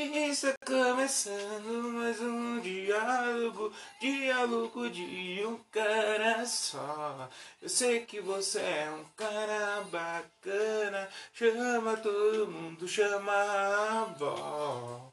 [0.00, 7.28] Está começando mais um diálogo, diálogo de um cara só.
[7.60, 15.12] Eu sei que você é um cara bacana, chama todo mundo, chama a avó.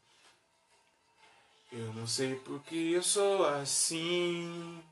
[1.72, 4.84] Eu não sei porque eu sou assim.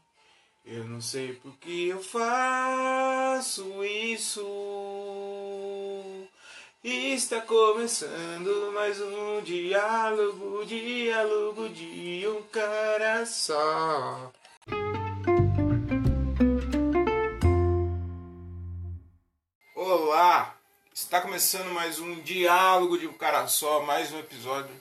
[0.65, 4.41] Eu não sei porque eu faço isso.
[6.85, 14.33] Está começando mais um diálogo, diálogo de um cara só.
[19.73, 20.57] Olá!
[20.93, 24.75] Está começando mais um diálogo de um cara só, mais um episódio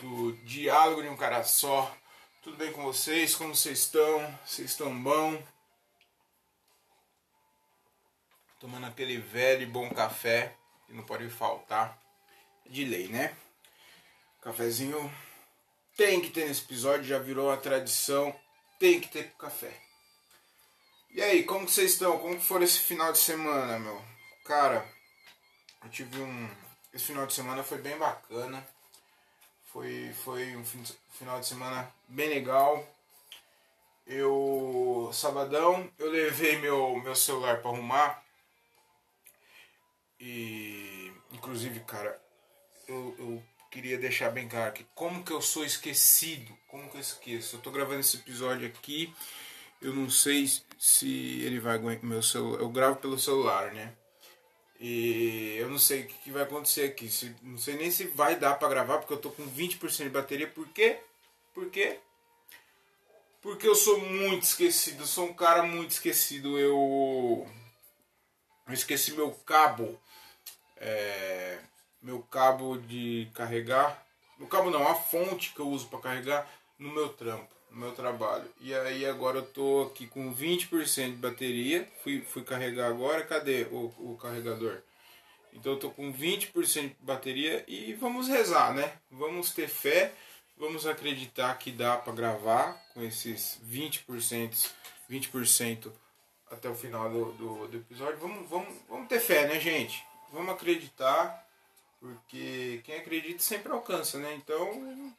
[0.00, 1.94] do Diálogo de um Cara Só.
[2.42, 3.36] Tudo bem com vocês?
[3.36, 4.36] Como vocês estão?
[4.44, 5.40] Vocês estão bom?
[8.58, 10.55] Tomando aquele velho e bom café
[10.88, 12.00] não pode faltar.
[12.66, 13.36] De lei, né?
[14.42, 15.12] Cafezinho
[15.96, 18.34] tem que ter nesse episódio, já virou uma tradição.
[18.78, 19.72] Tem que ter café.
[21.10, 22.18] E aí, como vocês estão?
[22.18, 24.04] Como foi esse final de semana, meu?
[24.44, 24.86] Cara,
[25.82, 26.50] eu tive um.
[26.92, 28.66] Esse final de semana foi bem bacana.
[29.72, 30.64] Foi, foi um
[31.10, 32.86] final de semana bem legal.
[34.06, 35.10] Eu.
[35.14, 38.22] Sabadão, eu levei meu, meu celular para arrumar.
[40.20, 41.12] E.
[41.32, 42.20] Inclusive, cara,
[42.88, 46.56] eu, eu queria deixar bem claro que como que eu sou esquecido.
[46.68, 47.56] Como que eu esqueço?
[47.56, 49.14] Eu tô gravando esse episódio aqui.
[49.80, 52.60] Eu não sei se ele vai aguentar meu celular.
[52.60, 53.92] Eu gravo pelo celular, né?
[54.78, 57.08] E eu não sei o que vai acontecer aqui.
[57.08, 60.08] Se, não sei nem se vai dar para gravar, porque eu tô com 20% de
[60.10, 60.46] bateria.
[60.46, 60.98] Por quê?
[61.54, 61.98] Por quê?
[63.40, 65.02] Porque eu sou muito esquecido.
[65.02, 66.58] Eu sou um cara muito esquecido.
[66.58, 67.46] Eu,
[68.66, 69.98] eu esqueci meu cabo.
[70.76, 71.58] É,
[72.02, 74.04] meu cabo de carregar.
[74.38, 77.92] No cabo não, a fonte que eu uso para carregar no meu trampo no meu
[77.92, 78.44] trabalho.
[78.60, 81.86] E aí agora eu tô aqui com 20% de bateria.
[82.02, 83.22] Fui, fui carregar agora.
[83.22, 84.78] Cadê o, o carregador?
[85.52, 88.92] Então eu tô com 20% de bateria e vamos rezar, né?
[89.10, 90.12] Vamos ter fé,
[90.56, 94.70] vamos acreditar que dá para gravar com esses 20%,
[95.10, 95.90] 20%
[96.50, 98.18] até o final do, do, do, episódio.
[98.18, 100.04] Vamos, vamos, vamos ter fé, né, gente?
[100.32, 101.46] Vamos acreditar,
[102.00, 104.34] porque quem acredita sempre alcança, né?
[104.34, 105.14] Então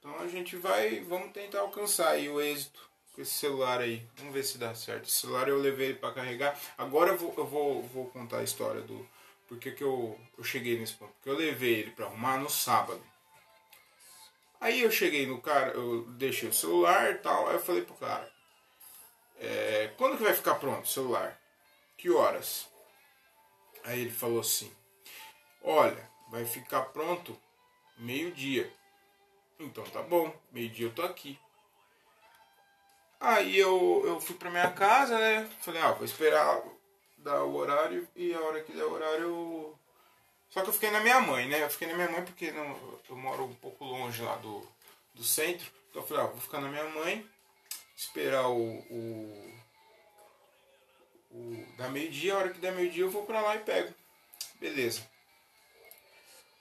[0.00, 2.80] então a gente vai, vamos tentar alcançar aí o êxito
[3.12, 4.06] com esse celular aí.
[4.16, 5.06] Vamos ver se dá certo.
[5.06, 6.58] Esse celular eu levei ele para carregar.
[6.78, 9.06] Agora eu vou, eu vou, vou contar a história do
[9.46, 11.12] porque que eu, eu cheguei nesse ponto.
[11.14, 13.04] Porque eu levei ele para arrumar no sábado.
[14.60, 17.48] Aí eu cheguei no cara, eu deixei o celular e tal.
[17.48, 18.30] Aí eu falei pro cara:
[19.38, 21.38] é, quando que vai ficar pronto o celular?
[21.96, 22.69] Que horas?
[23.84, 24.70] Aí ele falou assim:
[25.62, 27.36] Olha, vai ficar pronto
[27.98, 28.72] meio-dia.
[29.58, 31.38] Então tá bom, meio-dia eu tô aqui.
[33.20, 35.48] Aí eu, eu fui pra minha casa, né?
[35.60, 36.62] Falei, ah, vou esperar
[37.18, 39.78] dar o horário e a hora que der o horário eu.
[40.48, 41.62] Só que eu fiquei na minha mãe, né?
[41.62, 44.66] Eu fiquei na minha mãe porque não, eu moro um pouco longe lá do,
[45.14, 45.70] do centro.
[45.90, 47.28] Então eu falei, ah, vou ficar na minha mãe,
[47.94, 48.78] esperar o.
[48.90, 49.59] o,
[51.30, 53.94] o meio-dia, a hora que der meio-dia eu vou pra lá e pego.
[54.60, 55.08] Beleza.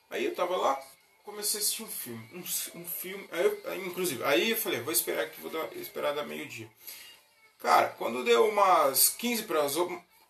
[0.10, 0.82] Aí eu tava lá,
[1.24, 2.30] comecei a assistir um filme.
[2.34, 3.28] Um, um filme.
[3.32, 6.70] Aí eu, inclusive, aí eu falei, vou esperar aqui, vou dar, esperar da meio-dia.
[7.60, 9.62] Cara, quando deu umas 15 para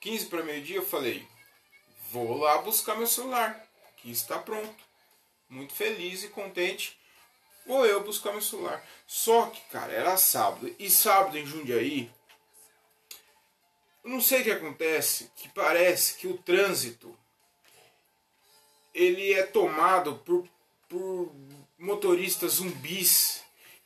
[0.01, 1.25] 15 para meio-dia, eu falei,
[2.11, 3.65] vou lá buscar meu celular,
[3.97, 4.83] que está pronto.
[5.47, 6.97] Muito feliz e contente.
[7.65, 8.83] Vou eu buscar meu celular.
[9.05, 10.73] Só que, cara, era sábado.
[10.79, 12.11] E sábado em Jundiaí,
[14.09, 17.15] eu não sei o que acontece, que parece que o trânsito
[18.91, 20.47] ele é tomado por
[20.89, 21.31] por
[21.77, 23.43] motoristas zumbis.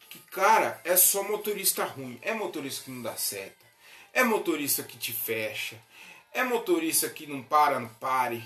[0.09, 2.17] Que, cara, é só motorista ruim.
[2.22, 3.66] É motorista que não dá seta.
[4.13, 5.78] É motorista que te fecha.
[6.31, 8.41] É motorista que não para no pare.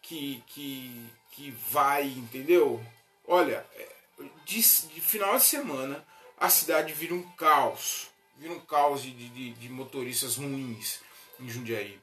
[0.00, 2.80] Que, que, que vai, entendeu?
[3.26, 3.88] Olha, é,
[4.44, 6.06] de, de final de semana
[6.38, 8.08] a cidade vira um caos.
[8.36, 11.00] Vira um caos de, de, de motoristas ruins
[11.40, 12.00] em Jundiaí.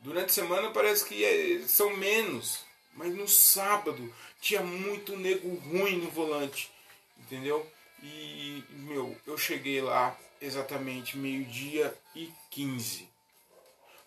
[0.00, 2.64] Durante a semana parece que é, são menos.
[2.94, 6.70] Mas no sábado tinha muito nego ruim no volante,
[7.18, 7.66] entendeu?
[8.02, 13.08] E, meu, eu cheguei lá exatamente meio-dia e 15.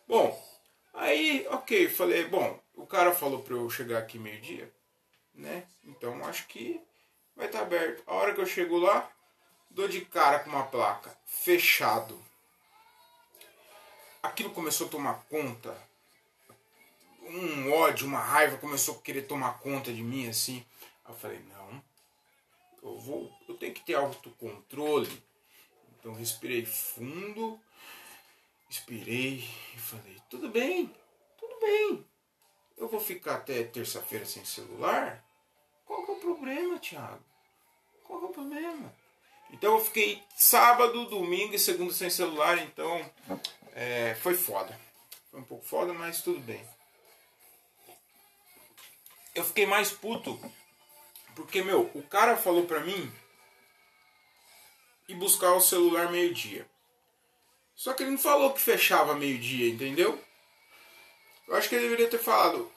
[0.07, 0.39] Bom,
[0.93, 4.71] aí, ok, falei, bom, o cara falou pra eu chegar aqui meio-dia,
[5.33, 5.65] né?
[5.83, 6.79] Então acho que
[7.35, 8.03] vai estar tá aberto.
[8.05, 9.09] A hora que eu chego lá,
[9.69, 12.21] dou de cara com uma placa, fechado.
[14.25, 15.77] Aquilo começou a tomar conta
[17.27, 20.65] um ódio, uma raiva começou a querer tomar conta de mim, assim.
[21.07, 21.83] Eu falei, não,
[22.83, 25.23] eu vou, eu tenho que ter autocontrole.
[25.99, 27.59] Então respirei fundo,
[28.69, 30.93] expirei e falei, tudo bem,
[31.37, 32.05] tudo bem.
[32.77, 35.23] Eu vou ficar até terça-feira sem celular?
[35.85, 37.23] Qual é o problema, Thiago?
[38.03, 38.93] Qual é o problema?
[39.55, 43.09] Então eu fiquei sábado, domingo e segunda sem celular, então
[43.73, 44.77] é, foi foda.
[45.31, 46.61] Foi um pouco foda, mas tudo bem.
[49.33, 50.37] Eu fiquei mais puto
[51.37, 53.09] porque, meu, o cara falou pra mim
[55.07, 56.69] ir buscar o celular meio-dia.
[57.77, 60.21] Só que ele não falou que fechava meio-dia, entendeu?
[61.47, 62.69] Eu acho que ele deveria ter falado: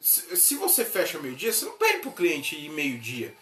[0.00, 3.36] se você fecha meio-dia, você não pede pro cliente ir meio-dia.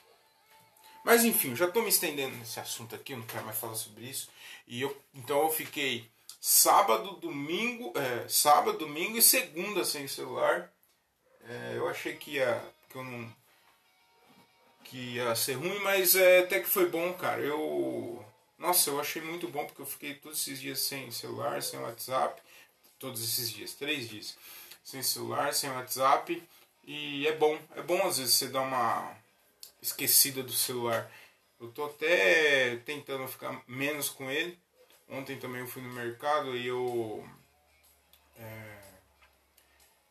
[1.05, 4.05] Mas enfim, já estou me estendendo nesse assunto aqui, eu não quero mais falar sobre
[4.05, 4.29] isso.
[4.67, 6.09] E eu, então eu fiquei
[6.41, 10.71] sábado, domingo, é, sábado, domingo e segunda sem celular.
[11.49, 13.33] É, eu achei que ia, que eu não,
[14.85, 17.41] que ia ser ruim, mas é, até que foi bom, cara.
[17.41, 18.25] Eu,
[18.59, 22.41] nossa, eu achei muito bom porque eu fiquei todos esses dias sem celular, sem WhatsApp,
[22.99, 24.37] todos esses dias, três dias,
[24.83, 26.43] sem celular, sem WhatsApp.
[26.85, 29.15] E é bom, é bom às vezes você dar uma
[29.83, 31.11] esquecida do celular.
[31.61, 34.59] Eu tô até tentando ficar menos com ele.
[35.09, 37.27] Ontem também eu fui no mercado e eu
[38.39, 38.79] é,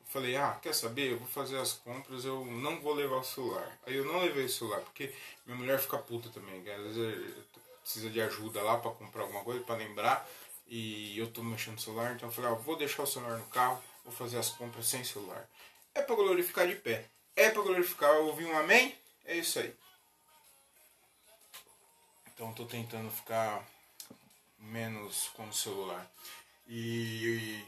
[0.06, 1.12] falei, ah, quer saber?
[1.12, 3.78] Eu vou fazer as compras, eu não vou levar o celular.
[3.86, 5.14] Aí eu não levei o celular, porque
[5.46, 6.60] minha mulher fica puta também.
[6.70, 7.36] Às vezes
[7.82, 10.28] precisa de ajuda lá para comprar alguma coisa, para lembrar.
[10.68, 13.46] E eu tô mexendo no celular, então eu falei, ah, vou deixar o celular no
[13.46, 15.48] carro, vou fazer as compras sem celular.
[15.96, 17.06] É para glorificar de pé.
[17.36, 18.94] É para glorificar, ouvir um amém?
[19.28, 19.76] É isso aí.
[22.34, 23.68] Então estou tentando ficar
[24.58, 26.10] menos com o celular.
[26.66, 27.62] E,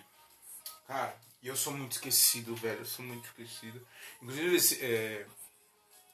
[0.87, 2.79] cara, eu sou muito esquecido, velho.
[2.79, 3.85] Eu sou muito esquecido.
[4.21, 5.25] Inclusive, esse, é,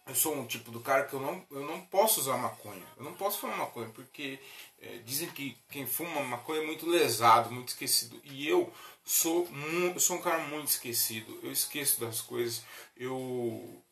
[0.08, 2.86] eu sou um tipo do cara que eu não, eu não posso usar maconha.
[2.98, 4.40] Eu não posso fumar maconha porque
[4.82, 8.20] é, dizem que quem fuma maconha é muito lesado, muito esquecido.
[8.24, 9.48] E eu sou,
[9.94, 11.40] eu sou um cara muito esquecido.
[11.44, 12.64] Eu esqueço das coisas.
[12.98, 13.85] Eu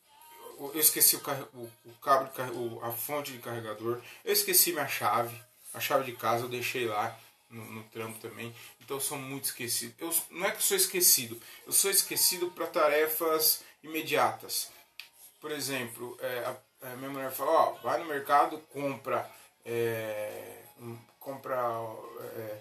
[0.58, 1.20] eu esqueci o,
[1.54, 5.40] o, o cabo, o, a fonte de carregador, eu esqueci minha chave,
[5.72, 7.18] a chave de casa eu deixei lá
[7.50, 9.94] no, no trampo também, então eu sou muito esquecido.
[9.98, 14.70] Eu, não é que eu sou esquecido, eu sou esquecido para tarefas imediatas.
[15.40, 19.30] Por exemplo, é, a, a, minha mulher fala, ó, vai no mercado, compra,
[19.64, 21.56] é, um, compra
[22.36, 22.60] é,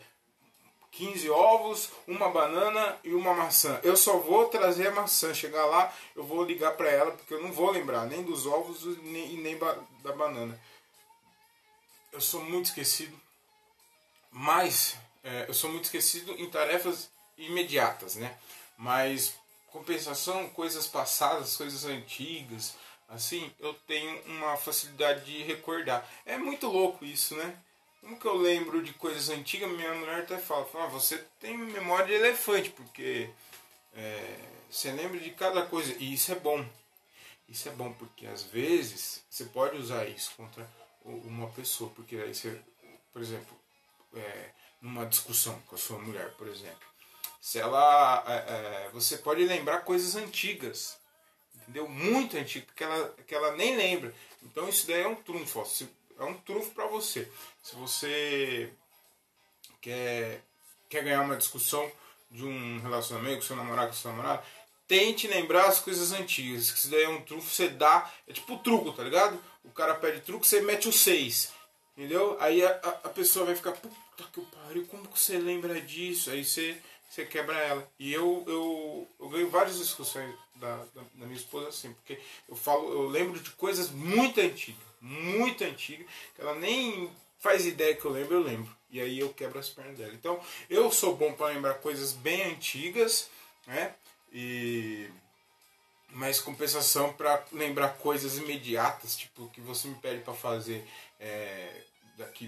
[0.94, 3.80] 15 ovos, uma banana e uma maçã.
[3.84, 5.34] Eu só vou trazer a maçã.
[5.34, 8.86] Chegar lá, eu vou ligar para ela, porque eu não vou lembrar nem dos ovos
[9.02, 10.60] nem, e nem da banana.
[12.12, 13.20] Eu sou muito esquecido,
[14.32, 18.38] mas é, eu sou muito esquecido em tarefas imediatas, né?
[18.78, 19.34] Mas
[19.72, 22.76] compensação, coisas passadas, coisas antigas,
[23.10, 26.08] assim, eu tenho uma facilidade de recordar.
[26.24, 27.58] É muito louco isso, né?
[28.04, 31.58] Como que eu lembro de coisas antigas, minha mulher até fala, fala ah, você tem
[31.58, 33.30] memória de elefante, porque
[33.96, 34.40] é,
[34.70, 35.96] você lembra de cada coisa.
[35.98, 36.66] E isso é bom.
[37.48, 40.70] Isso é bom, porque às vezes você pode usar isso contra
[41.06, 42.60] uma pessoa, porque aí você,
[43.14, 43.58] por exemplo,
[44.16, 44.50] é,
[44.82, 46.86] numa discussão com a sua mulher, por exemplo,
[47.40, 50.98] se ela, é, é você pode lembrar coisas antigas,
[51.56, 51.88] entendeu?
[51.88, 54.14] Muito antigas, que ela, que ela nem lembra.
[54.42, 55.66] Então isso daí é um trunfo.
[55.66, 55.88] Se
[56.20, 57.28] é um trunfo para você.
[57.62, 58.72] Se você
[59.82, 60.42] quer,
[60.90, 61.92] quer ganhar uma discussão
[62.30, 64.44] de um relacionamento com seu namorado, com seu namorado,
[64.88, 66.72] tente lembrar as coisas antigas.
[66.72, 68.12] Que isso daí é um trunfo, você dá.
[68.28, 69.40] É tipo truco, tá ligado?
[69.64, 71.52] O cara pede truco, você mete o 6.
[71.96, 72.38] Entendeu?
[72.40, 72.70] Aí a,
[73.04, 76.32] a, pessoa vai ficar, puta que pariu, como que você lembra disso?
[76.32, 76.76] Aí você,
[77.08, 77.88] você quebra ela.
[78.00, 82.56] E eu, eu, eu ganho várias discussões da, da, da minha esposa assim, porque eu
[82.56, 88.06] falo, eu lembro de coisas muito antigas muito antiga, que ela nem faz ideia que
[88.06, 88.74] eu lembro, eu lembro.
[88.90, 90.14] E aí eu quebro as pernas dela.
[90.14, 93.30] Então, eu sou bom para lembrar coisas bem antigas,
[93.68, 93.94] né?
[94.32, 95.10] E
[96.16, 100.88] mas compensação para lembrar coisas imediatas, tipo que você me pede para fazer
[101.20, 101.82] é,
[102.16, 102.48] daqui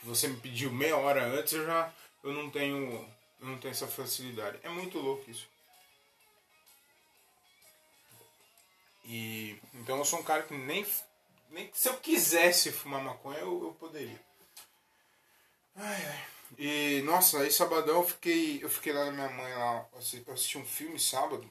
[0.00, 3.06] que você me pediu meia hora antes, eu já eu não tenho
[3.40, 4.58] eu não tenho essa facilidade.
[4.62, 5.46] É muito louco isso.
[9.04, 10.84] E então eu sou um cara que nem
[11.54, 14.20] nem se eu quisesse fumar maconha, eu, eu poderia.
[15.76, 16.26] Ai, ai.
[16.58, 20.58] E, nossa, aí sabadão eu fiquei, eu fiquei lá na minha mãe lá, eu assisti
[20.58, 21.48] um filme sábado.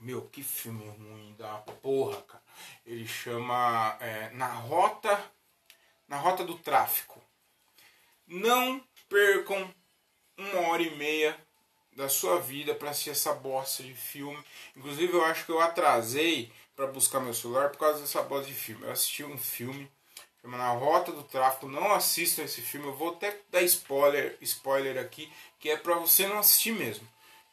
[0.00, 2.42] Meu, que filme ruim da porra, cara.
[2.84, 5.30] Ele chama é, Na Rota
[6.06, 7.22] Na Rota do Tráfico.
[8.26, 9.72] Não percam
[10.36, 11.38] uma hora e meia
[11.94, 14.42] da sua vida para assistir essa bosta de filme.
[14.76, 18.54] Inclusive eu acho que eu atrasei para buscar meu celular por causa dessa bosta de
[18.54, 18.84] filme.
[18.84, 19.88] Eu assisti um filme
[20.40, 21.68] chama Na Rota do Tráfico.
[21.68, 22.88] Não assistam esse filme.
[22.88, 27.06] Eu vou até dar spoiler, spoiler aqui, que é para você não assistir mesmo.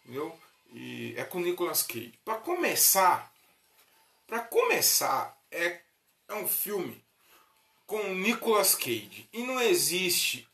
[0.04, 0.36] Entendeu?
[0.72, 2.14] E é com Nicolas Cage.
[2.26, 3.32] Para começar,
[4.26, 5.80] para começar, é,
[6.28, 7.00] é um filme
[7.86, 9.30] com Nicolas Cage.
[9.32, 10.50] E não existe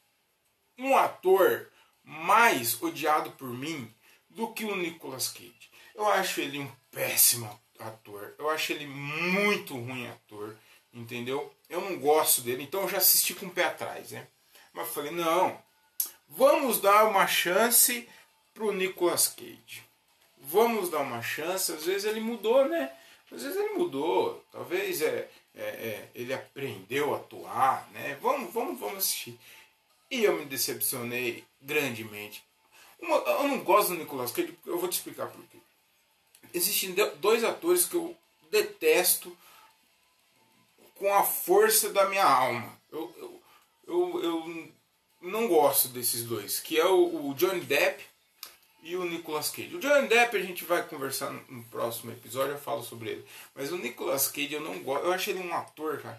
[0.78, 1.72] um ator
[2.04, 3.90] mais odiado por mim
[4.30, 5.72] do que o Nicolas Cage.
[5.96, 8.34] Eu acho ele um péssimo ator.
[8.38, 10.56] Eu acho ele muito ruim ator,
[10.94, 11.54] entendeu?
[11.70, 14.28] Eu não gosto dele, então eu já assisti com o pé atrás, né?
[14.74, 15.58] Mas falei, não,
[16.28, 18.08] vamos dar uma chance
[18.54, 19.84] pro Nicolas Cage.
[20.38, 22.92] Vamos dar uma chance, às vezes ele mudou, né?
[23.32, 28.18] Às vezes ele mudou, talvez é, é, é ele aprendeu a atuar, né?
[28.22, 29.40] Vamos, vamos, vamos assistir.
[30.12, 32.44] E eu me decepcionei grandemente.
[33.00, 35.58] Uma, eu não gosto do Nicolas Cage, eu vou te explicar por quê.
[36.56, 38.16] Existem dois atores que eu
[38.50, 39.36] detesto
[40.96, 42.80] com a força da minha alma.
[42.90, 43.42] Eu, eu,
[43.88, 44.72] eu, eu
[45.22, 48.02] não gosto desses dois, que é o, o Johnny Depp
[48.82, 49.76] e o Nicolas Cage.
[49.76, 53.26] O Johnny Depp a gente vai conversar no próximo episódio, eu falo sobre ele.
[53.54, 55.06] Mas o Nicolas Cage eu não gosto.
[55.06, 56.18] Eu acho ele um ator, cara,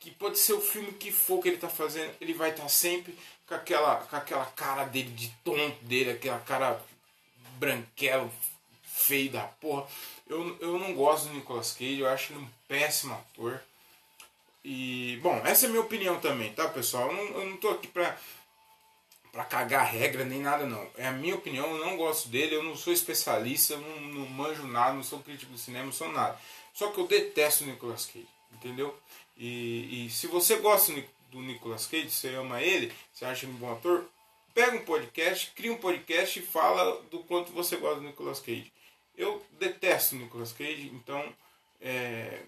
[0.00, 2.68] que pode ser o filme que for que ele tá fazendo, ele vai estar tá
[2.70, 6.82] sempre com aquela, com aquela cara dele de tonto dele, aquela cara
[7.58, 8.32] branquelo,
[9.06, 9.86] feio da porra.
[10.28, 13.60] Eu, eu não gosto do Nicolas Cage, eu acho ele um péssimo ator.
[14.64, 17.10] E, bom, essa é a minha opinião também, tá, pessoal?
[17.10, 18.16] Eu não, eu não tô aqui pra
[19.34, 20.88] para cagar regra nem nada não.
[20.96, 24.26] É a minha opinião, eu não gosto dele, eu não sou especialista, eu não, não
[24.26, 26.38] manjo nada, não sou crítico de cinema, não sou nada.
[26.72, 28.96] Só que eu detesto o Nicolas Cage, entendeu?
[29.36, 30.92] E, e se você gosta
[31.32, 34.08] do Nicolas Cage, você ama ele, você acha ele um bom ator,
[34.54, 38.72] pega um podcast, cria um podcast e fala do quanto você gosta do Nicolas Cage.
[39.16, 41.34] Eu detesto Nicolas Cage, então
[41.80, 42.42] é,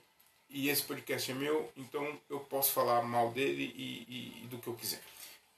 [0.49, 4.59] e esse podcast é meu, então eu posso falar mal dele e, e, e do
[4.59, 5.03] que eu quiser.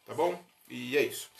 [0.06, 0.42] Tá bom?
[0.68, 1.30] E é isso.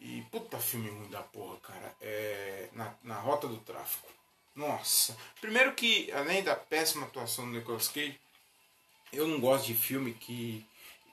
[0.00, 1.94] E puta filme ruim da porra, cara.
[2.00, 4.08] É, na, na Rota do Tráfico.
[4.54, 5.16] Nossa.
[5.40, 8.18] Primeiro que, além da péssima atuação do Nicolas Cage,
[9.12, 10.64] eu não gosto de filme que,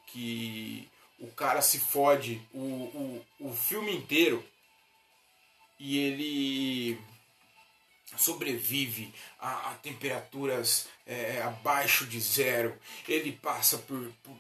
[0.08, 0.90] que
[1.20, 4.44] o cara se fode o, o, o filme inteiro
[5.80, 7.00] e ele
[8.16, 12.78] sobrevive a, a temperaturas é, abaixo de zero.
[13.08, 14.36] Ele passa por, por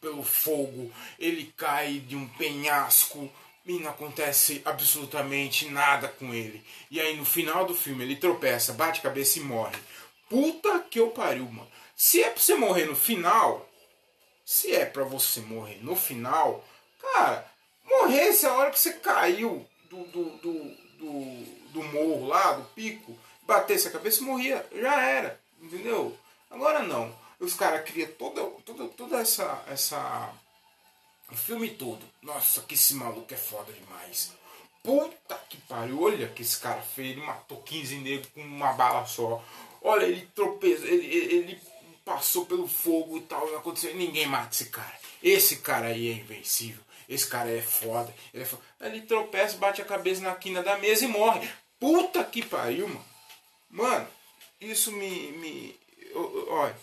[0.00, 3.30] pelo fogo, ele cai de um penhasco
[3.64, 6.64] e não acontece absolutamente nada com ele.
[6.90, 9.76] E aí no final do filme ele tropeça, bate cabeça e morre.
[10.28, 11.70] Puta que eu pariu, mano.
[11.96, 13.68] Se é pra você morrer no final,
[14.44, 16.66] se é pra você morrer no final,
[17.00, 17.48] cara,
[17.84, 23.16] morresse a hora que você caiu do, do, do, do, do morro lá, do pico,
[23.42, 26.16] batesse a cabeça e morria, já era, entendeu?
[26.50, 27.14] Agora não.
[27.40, 30.32] Os caras criam toda, toda, toda essa, essa.
[31.30, 32.00] O filme todo.
[32.22, 34.32] Nossa, que esse maluco é foda demais.
[34.82, 36.02] Puta que pariu.
[36.02, 37.12] Olha que esse cara fez.
[37.12, 39.42] Ele matou 15 negros com uma bala só.
[39.80, 40.86] Olha, ele tropeçou.
[40.86, 41.60] Ele, ele
[42.04, 43.46] passou pelo fogo e tal.
[43.48, 43.94] Não aconteceu.
[43.94, 44.96] Ninguém mata esse cara.
[45.20, 46.82] Esse cara aí é invencível.
[47.08, 48.14] Esse cara é foda.
[48.32, 48.62] Ele, é foda.
[48.80, 51.48] ele tropeça, bate a cabeça na quina da mesa e morre.
[51.82, 53.04] Puta que pariu, mano.
[53.68, 54.08] Mano,
[54.60, 55.32] isso me.
[55.32, 55.76] me
[56.46, 56.76] olha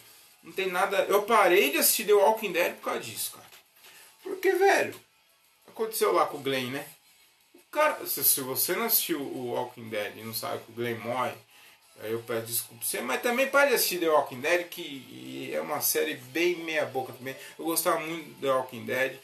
[0.43, 0.97] não tem nada.
[1.03, 3.45] Eu parei de assistir The Walking Dead por causa disso, cara.
[4.21, 4.93] Porque, velho,
[5.67, 6.85] aconteceu lá com o Glenn, né?
[7.55, 10.75] O cara, se, se você não assistiu o Walking Dead e não sabe que o
[10.75, 11.33] Glenn morre,
[12.01, 15.79] aí eu peço desculpa você, mas também pode assistir The Walking Dead, que é uma
[15.79, 17.37] série bem meia-boca também.
[17.57, 19.17] Eu gostava muito do The Walking Dead,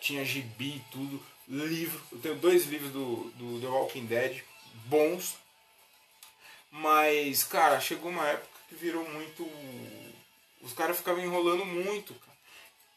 [0.00, 2.00] tinha gibi e tudo, livro.
[2.10, 4.42] Eu tenho dois livros do, do The Walking Dead
[4.88, 5.36] bons,
[6.70, 9.44] mas, cara, chegou uma época que virou muito
[10.62, 12.36] os caras ficavam enrolando muito, cara.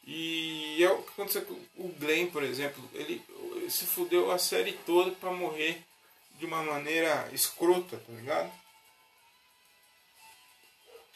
[0.04, 2.82] E é o que aconteceu com o Glenn, por exemplo.
[2.92, 3.24] Ele,
[3.70, 5.82] se fudeu a série toda para morrer
[6.38, 8.52] de uma maneira escrota, tá ligado?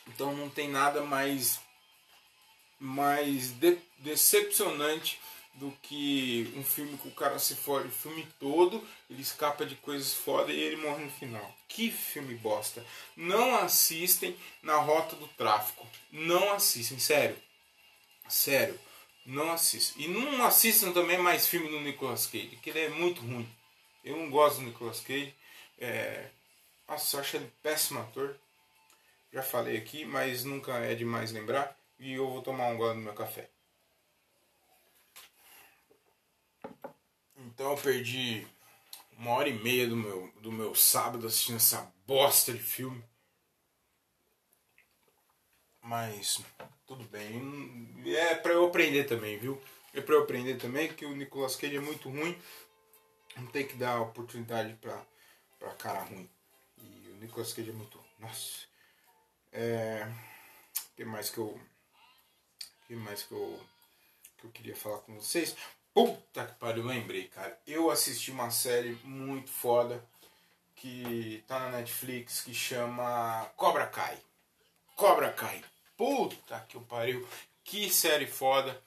[0.09, 1.61] Então não tem nada mais
[2.78, 5.18] mais de, decepcionante
[5.57, 9.75] do que um filme que o cara se fode o filme todo, ele escapa de
[9.77, 11.55] coisas foda e ele morre no final.
[11.69, 12.85] Que filme bosta.
[13.17, 15.87] Não assistem na rota do tráfico.
[16.13, 17.37] Não assistem, sério.
[18.29, 18.79] Sério.
[19.25, 20.01] Não assistam.
[20.01, 23.49] E não assistam também mais filme do Nicolas Cage, que ele é muito ruim.
[24.05, 25.35] Eu não gosto do Nicolas Cage.
[25.79, 26.29] É...
[26.87, 28.37] Nossa, eu acho ele péssimo ator.
[29.33, 31.77] Já falei aqui, mas nunca é demais lembrar.
[31.99, 33.49] E eu vou tomar um gole no meu café.
[37.47, 38.47] Então eu perdi
[39.17, 43.03] uma hora e meia do meu, do meu sábado assistindo essa bosta de filme.
[45.81, 46.43] Mas
[46.87, 48.03] tudo bem.
[48.05, 49.62] É pra eu aprender também, viu?
[49.95, 52.37] É pra eu aprender também que o Nicolas Cage é muito ruim.
[53.37, 55.00] Não tem que dar oportunidade pra,
[55.59, 56.29] pra cara ruim.
[56.79, 58.05] E o Nicolas Cage é muito.
[58.19, 58.67] Nossa.
[59.53, 60.07] É.
[60.93, 61.47] O que mais que eu.
[61.47, 61.61] O
[62.88, 63.61] que mais que eu.
[64.38, 65.57] Que eu queria falar com vocês?
[65.97, 67.59] Puta que pariu, lembrei, cara.
[67.67, 70.05] Eu assisti uma série muito foda
[70.75, 74.19] que tá na Netflix que chama Cobra Kai.
[74.95, 75.65] Cobra Kai.
[75.97, 77.26] Puta que pariu.
[77.65, 78.79] Que série foda.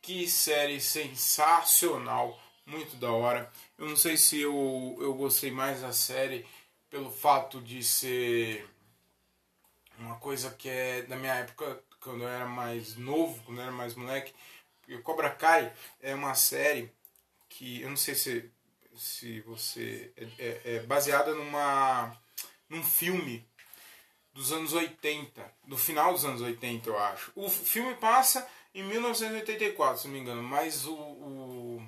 [0.00, 2.40] Que série sensacional.
[2.64, 3.50] Muito da hora.
[3.76, 6.46] Eu não sei se eu, eu gostei mais da série
[6.88, 8.64] pelo fato de ser
[9.98, 13.72] uma coisa que é da minha época, quando eu era mais novo, quando eu era
[13.72, 14.32] mais moleque.
[15.00, 16.92] Cobra Kai é uma série
[17.48, 18.50] que eu não sei se,
[18.96, 20.12] se você.
[20.16, 22.16] É, é, é baseada numa,
[22.68, 23.46] num filme
[24.32, 27.32] dos anos 80, do final dos anos 80, eu acho.
[27.34, 31.86] O filme passa em 1984, se não me engano, mas o, o,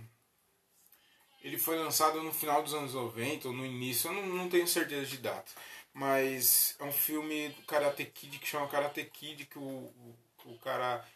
[1.43, 4.69] ele foi lançado no final dos anos 90 ou no início, eu não, não tenho
[4.69, 5.51] certeza de data.
[5.93, 10.59] Mas é um filme do Karate Kid que chama Karate Kid, que o, o, o
[10.59, 11.07] cara,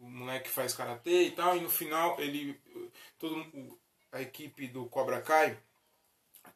[0.00, 2.58] o moleque faz karatê e tal, e no final ele,
[3.18, 3.44] todo
[4.12, 5.58] a equipe do Cobra Kai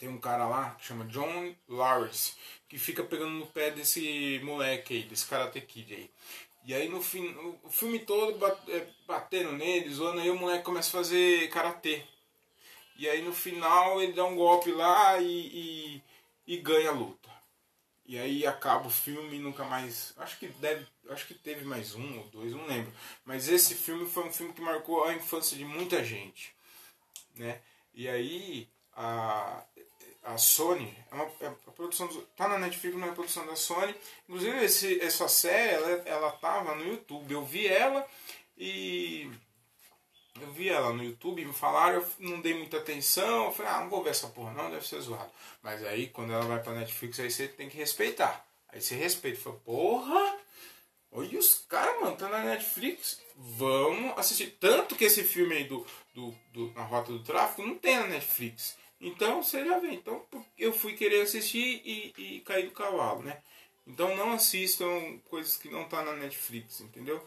[0.00, 2.34] tem um cara lá que chama John Lawrence,
[2.66, 6.10] que fica pegando no pé desse moleque aí, desse Karate Kid aí.
[6.64, 7.28] E aí no fim,
[7.62, 8.34] o filme todo
[8.68, 12.02] é, batendo nele, zoando, aí o moleque começa a fazer karatê.
[12.96, 16.02] E aí no final ele dá um golpe lá e, e,
[16.46, 17.19] e ganha a luta.
[18.10, 20.12] E aí acaba o filme e nunca mais.
[20.16, 20.84] Acho que deve.
[21.10, 22.92] Acho que teve mais um ou dois, não lembro.
[23.24, 26.52] Mas esse filme foi um filme que marcou a infância de muita gente.
[27.36, 27.60] Né?
[27.94, 29.62] E aí a,
[30.24, 33.54] a Sony, é uma, é a produção do, tá na Netflix, não é produção da
[33.54, 33.94] Sony.
[34.28, 37.32] Inclusive esse, essa série, ela, ela tava no YouTube.
[37.32, 38.04] Eu vi ela
[38.58, 39.30] e
[40.38, 43.80] eu vi ela no YouTube, me falaram, eu não dei muita atenção, eu falei, ah,
[43.80, 45.30] não vou ver essa porra não, deve ser zoado.
[45.62, 48.46] Mas aí quando ela vai pra Netflix, aí você tem que respeitar.
[48.68, 50.38] Aí você respeita, fala, porra,
[51.10, 54.56] olha os caras, mano, tá na Netflix, vamos assistir.
[54.60, 58.06] Tanto que esse filme aí do, do, do Na Rota do Tráfico não tem na
[58.06, 58.76] Netflix.
[59.00, 59.92] Então você já vê.
[59.92, 60.24] Então
[60.58, 63.38] eu fui querer assistir e, e cair do cavalo, né?
[63.86, 67.26] Então não assistam coisas que não tá na Netflix, entendeu?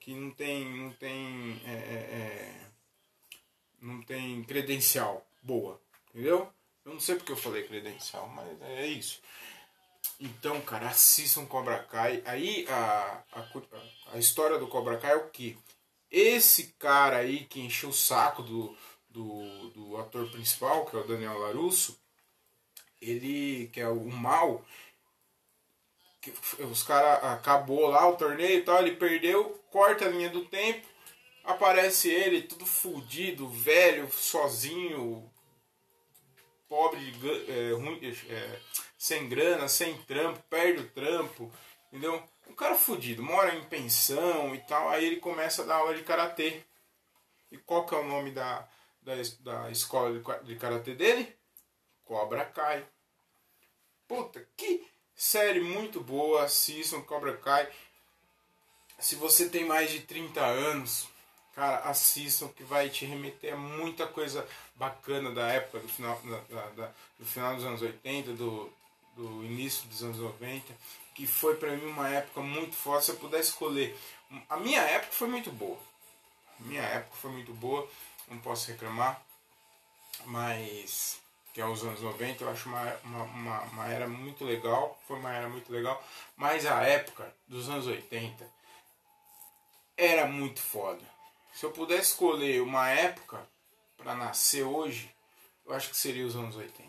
[0.00, 2.70] Que não tem, não tem, é, é, é,
[3.80, 6.52] não tem credencial boa, entendeu?
[6.84, 9.20] Eu não sei porque eu falei credencial, mas é isso.
[10.20, 12.22] Então, cara, assistam Cobra Kai.
[12.24, 13.46] Aí a, a,
[14.14, 15.58] a história do Cobra Kai é o que?
[16.10, 18.76] Esse cara aí que encheu o saco do,
[19.08, 21.98] do, do ator principal, que é o Daniel Larusso,
[23.00, 24.64] ele, que é o mal,
[26.70, 30.88] os caras acabou lá o torneio e tal, ele perdeu, corta a linha do tempo,
[31.44, 35.30] aparece ele tudo fudido, velho, sozinho,
[36.66, 37.12] pobre,
[37.46, 38.58] é, ruim, é,
[38.96, 41.52] sem grana, sem trampo, perde o trampo,
[41.88, 42.26] entendeu?
[42.48, 46.04] Um cara fudido, mora em pensão e tal, aí ele começa a dar aula de
[46.04, 46.62] karatê.
[47.52, 48.66] E qual que é o nome da,
[49.02, 51.36] da, da escola de, de karatê dele?
[52.02, 52.82] Cobra Kai.
[54.08, 57.70] Puta, que série muito boa, assistam Cobra Kai.
[58.98, 61.08] Se você tem mais de 30 anos,
[61.54, 66.66] cara, assistam que vai te remeter a muita coisa bacana da época, do final, da,
[66.70, 68.72] da, do final dos anos 80, do,
[69.14, 70.74] do início dos anos 90,
[71.14, 73.06] que foi para mim uma época muito forte.
[73.06, 73.96] Se eu pudesse escolher,
[74.48, 75.78] a minha época foi muito boa.
[76.58, 77.88] A minha época foi muito boa
[78.28, 79.20] não posso reclamar,
[80.24, 81.20] mas
[81.52, 85.18] que é os anos 90, eu acho uma, uma, uma, uma, era muito legal, foi
[85.18, 86.02] uma era muito legal,
[86.36, 88.46] mas a época dos anos 80
[89.96, 91.02] era muito foda.
[91.54, 93.46] Se eu pudesse escolher uma época
[93.96, 95.10] para nascer hoje,
[95.64, 96.82] eu acho que seria os anos 80.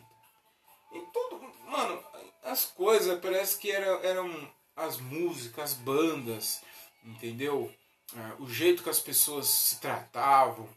[0.91, 2.04] Em tudo, mano,
[2.43, 6.62] as coisas parece que eram, eram as músicas, as bandas,
[7.04, 7.74] entendeu?
[8.15, 10.67] É, o jeito que as pessoas se tratavam,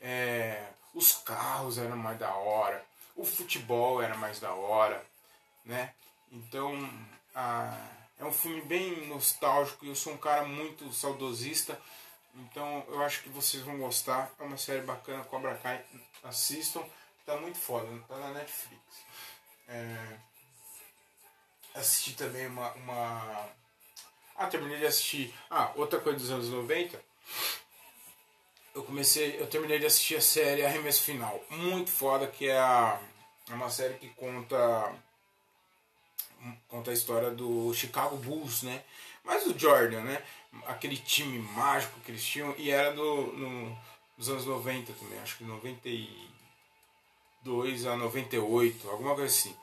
[0.00, 5.04] é, os carros eram mais da hora, o futebol era mais da hora,
[5.64, 5.94] né?
[6.30, 6.74] Então
[7.34, 7.76] a,
[8.18, 11.80] é um filme bem nostálgico e eu sou um cara muito saudosista,
[12.34, 14.30] então eu acho que vocês vão gostar.
[14.38, 15.84] É uma série bacana, Cobra Kai,
[16.24, 16.82] assistam,
[17.24, 18.82] tá muito foda, tá na Netflix.
[19.68, 20.16] É,
[21.74, 23.48] assisti também uma, uma.
[24.36, 25.34] Ah, terminei de assistir.
[25.50, 27.00] Ah, outra coisa dos anos 90
[28.76, 33.00] eu comecei, eu terminei de assistir a série Arremesso Final, muito foda, que é, a,
[33.50, 34.94] é uma série que conta
[36.68, 38.82] conta a história do Chicago Bulls, né?
[39.24, 40.22] Mas o Jordan, né?
[40.66, 43.76] Aquele time mágico que eles tinham, e era do, no,
[44.16, 49.54] nos anos 90 também, acho que 92 a 98, alguma coisa assim.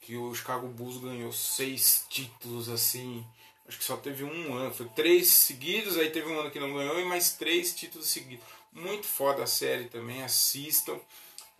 [0.00, 3.24] Que o Chicago Bulls ganhou seis títulos assim.
[3.66, 6.74] Acho que só teve um ano, foi três seguidos, aí teve um ano que não
[6.74, 8.44] ganhou e mais três títulos seguidos.
[8.72, 11.00] Muito foda a série também, assistam.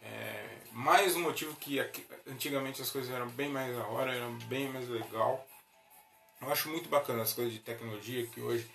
[0.04, 1.80] É, mais um motivo que
[2.26, 5.46] antigamente as coisas eram bem mais da hora, eram bem mais legal.
[6.40, 8.70] Eu acho muito bacana as coisas de tecnologia que hoje,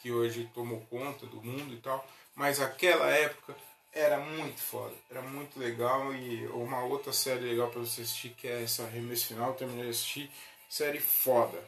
[0.00, 2.06] que hoje tomou conta do mundo e tal.
[2.34, 3.54] Mas aquela época
[3.92, 8.46] era muito foda, era muito legal e uma outra série legal para você assistir que
[8.48, 10.30] é essa Remesso Final, terminei de assistir,
[10.68, 11.62] série foda,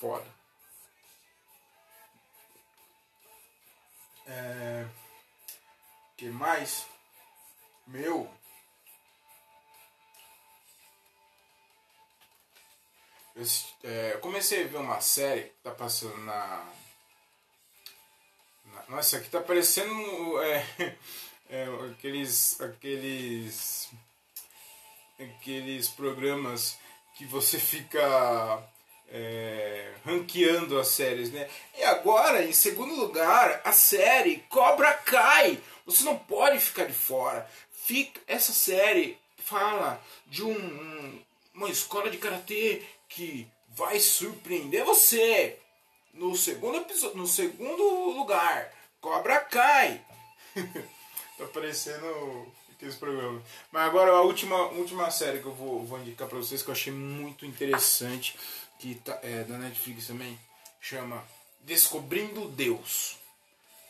[0.00, 0.26] foda.
[4.26, 4.86] É,
[6.16, 6.86] que mais?
[7.86, 8.28] Meu,
[13.36, 13.44] Eu,
[13.84, 16.64] é, comecei a ver uma série que tá passando na.
[18.72, 20.66] na nossa, aqui tá parecendo é,
[21.50, 22.58] é, aqueles.
[22.58, 23.90] aqueles.
[25.20, 26.78] aqueles programas
[27.18, 28.66] que você fica
[29.10, 31.46] é, ranqueando as séries, né?
[31.76, 35.60] E agora, em segundo lugar, a série Cobra Kai.
[35.84, 37.46] Você não pode ficar de fora.
[37.70, 41.22] Fica, essa série fala de um,
[41.54, 45.58] uma escola de karatê que vai surpreender você.
[46.14, 50.02] No segundo episódio, no segundo lugar, Cobra Kai.
[51.36, 53.42] tá parecendo aqueles programas.
[53.70, 56.72] Mas agora a última, última série que eu vou, vou indicar para vocês que eu
[56.72, 58.38] achei muito interessante,
[58.78, 60.38] que tá, é da Netflix também,
[60.80, 61.22] chama
[61.60, 63.18] Descobrindo Deus.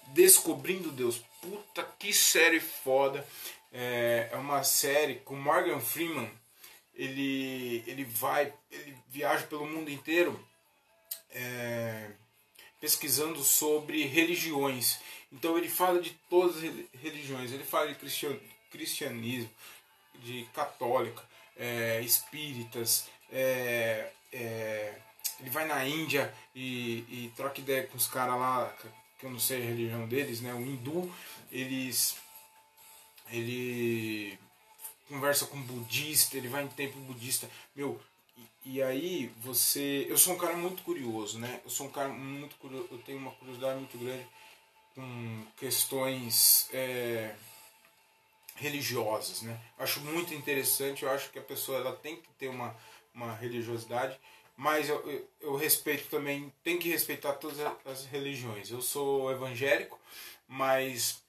[0.09, 1.22] Descobrindo Deus.
[1.40, 3.26] Puta que série foda.
[3.72, 6.31] É, é uma série com Morgan Freeman
[6.96, 10.42] ele, ele vai, ele viaja pelo mundo inteiro
[11.30, 12.11] é,
[12.80, 14.98] pesquisando sobre religiões.
[15.32, 16.62] Então ele fala de todas as
[17.02, 18.38] religiões, ele fala de cristian,
[18.70, 19.50] cristianismo,
[20.22, 21.22] de católica,
[21.56, 24.94] é, espíritas, é, é,
[25.40, 28.74] ele vai na Índia e, e troca ideia com os caras lá,
[29.18, 30.52] que eu não sei a religião deles, né?
[30.54, 31.14] O hindu,
[31.50, 32.16] eles.
[33.30, 34.38] Ele
[35.09, 37.49] conversa com budista, ele vai em templo budista.
[37.75, 38.01] Meu,
[38.64, 40.07] e, e, aí você.
[40.09, 41.61] Eu sou um cara muito curioso, né?
[41.64, 44.27] Eu sou um cara muito curioso, eu tenho uma curiosidade muito grande
[44.95, 47.35] com questões é,
[48.57, 49.61] religiosas, né?
[49.79, 52.75] Acho muito interessante, eu acho que a pessoa ela tem que ter uma,
[53.14, 54.19] uma religiosidade,
[54.57, 58.71] mas eu, eu, eu respeito também, tem que respeitar todas as religiões.
[58.71, 60.01] Eu sou evangélico,
[60.49, 61.23] mas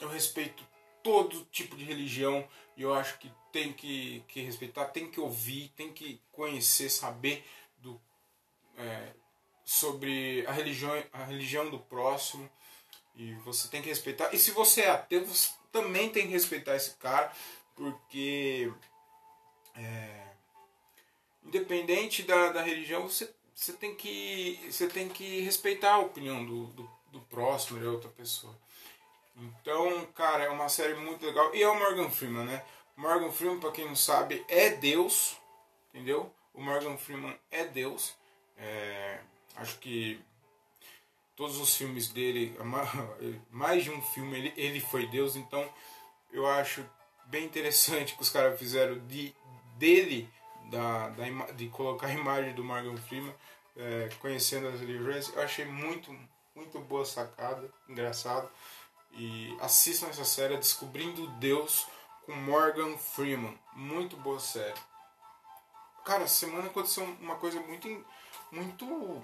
[0.00, 0.64] eu respeito
[1.02, 5.72] todo tipo de religião e eu acho que tem que, que respeitar, tem que ouvir,
[5.76, 7.44] tem que conhecer, saber
[7.78, 8.00] do,
[8.76, 9.12] é,
[9.64, 12.48] sobre a religião, a religião do próximo
[13.14, 14.34] e você tem que respeitar.
[14.34, 17.30] E se você é ateu, você também tem que respeitar esse cara,
[17.74, 18.72] porque
[19.74, 20.26] é,
[21.44, 26.66] independente da, da religião, você, você, tem que, você tem que respeitar a opinião do,
[26.68, 28.56] do, do próximo, de outra pessoa.
[29.40, 31.54] Então, cara, é uma série muito legal.
[31.54, 32.64] E é o Morgan Freeman, né?
[32.96, 35.38] Morgan Freeman, para quem não sabe, é Deus,
[35.88, 36.30] entendeu?
[36.52, 38.14] O Morgan Freeman é Deus.
[38.58, 39.20] É,
[39.56, 40.20] acho que
[41.34, 42.54] todos os filmes dele,
[43.50, 45.36] mais de um filme, ele, ele foi Deus.
[45.36, 45.66] Então,
[46.30, 46.84] eu acho
[47.24, 49.34] bem interessante que os caras fizeram de,
[49.78, 50.28] dele,
[50.70, 53.34] da, da, de colocar a imagem do Morgan Freeman,
[53.76, 55.32] é, conhecendo as religiões.
[55.32, 56.14] Eu achei muito,
[56.54, 58.50] muito boa sacada, engraçado.
[59.12, 61.86] E assistam essa série Descobrindo Deus
[62.24, 63.58] com Morgan Freeman.
[63.74, 64.80] Muito boa série.
[66.04, 67.88] Cara, semana aconteceu uma coisa muito
[68.50, 69.22] muito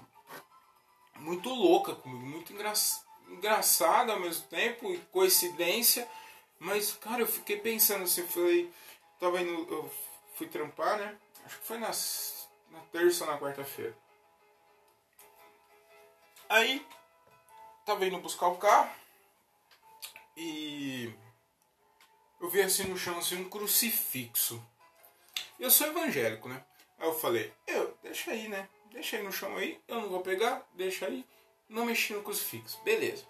[1.15, 2.73] muito louca comigo, muito engra...
[3.27, 6.07] engraçada ao mesmo tempo e coincidência,
[6.59, 8.71] mas cara, eu fiquei pensando assim, falei,
[9.19, 9.91] tava indo, eu
[10.35, 11.17] fui trampar, né?
[11.45, 11.89] Acho que foi na,
[12.69, 13.97] na terça ou na quarta-feira.
[16.47, 16.85] Aí
[17.85, 18.89] tava indo buscar o carro
[20.37, 21.11] e
[22.39, 24.63] eu vi assim no chão assim um crucifixo.
[25.59, 26.63] Eu sou evangélico, né?
[26.99, 28.69] Aí eu falei, eu, deixa aí, né?
[28.91, 31.25] Deixa aí no chão aí, eu não vou pegar, deixa aí.
[31.67, 33.25] Não mexi no crucifixo, beleza.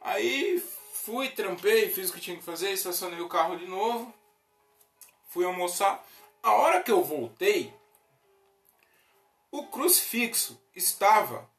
[0.00, 0.60] Aí
[0.92, 4.14] fui, trampei, fiz o que tinha que fazer, estacionei o carro de novo,
[5.28, 6.06] fui almoçar.
[6.42, 7.74] A hora que eu voltei,
[9.50, 11.50] o crucifixo estava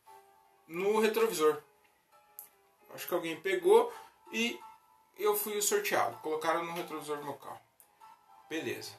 [0.66, 1.62] no retrovisor.
[2.94, 3.94] Acho que alguém pegou,
[4.32, 4.60] e
[5.18, 6.18] eu fui sorteado.
[6.18, 7.60] Colocaram no retrovisor do meu carro.
[8.50, 8.92] Beleza.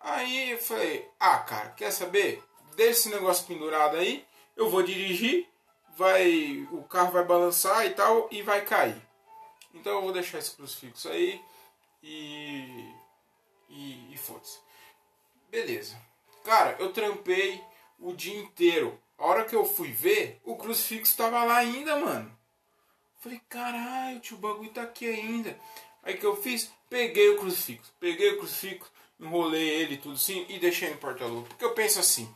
[0.00, 2.42] Aí eu falei, ah cara, quer saber?
[2.76, 4.26] Deixa esse negócio pendurado aí.
[4.56, 5.48] eu vou dirigir,
[5.96, 9.00] vai o carro vai balançar e tal e vai cair.
[9.72, 11.42] Então eu vou deixar esse crucifixo aí
[12.02, 12.92] e
[13.68, 14.58] e, e foda-se.
[15.50, 15.96] Beleza.
[16.44, 17.62] Cara, eu trampei
[17.98, 19.00] o dia inteiro.
[19.16, 22.33] A hora que eu fui ver, o crucifixo tava lá ainda, mano.
[23.24, 25.58] Falei, caralho, tio, o bagulho tá aqui ainda.
[26.02, 26.70] Aí que eu fiz?
[26.90, 27.90] Peguei o crucifixo.
[27.98, 31.48] Peguei o crucifixo, enrolei ele tudo assim e deixei no porta-luva.
[31.48, 32.30] Porque eu penso assim,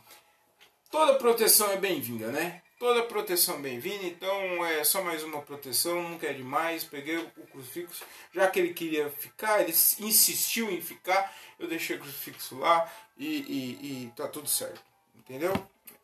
[0.89, 2.63] toda proteção é bem-vinda, né?
[2.79, 6.83] Toda proteção bem-vinda, então é só mais uma proteção, nunca é demais.
[6.83, 11.99] Peguei o crucifixo, já que ele queria ficar, ele insistiu em ficar, eu deixei o
[11.99, 14.81] crucifixo lá e, e, e tá tudo certo,
[15.15, 15.53] entendeu?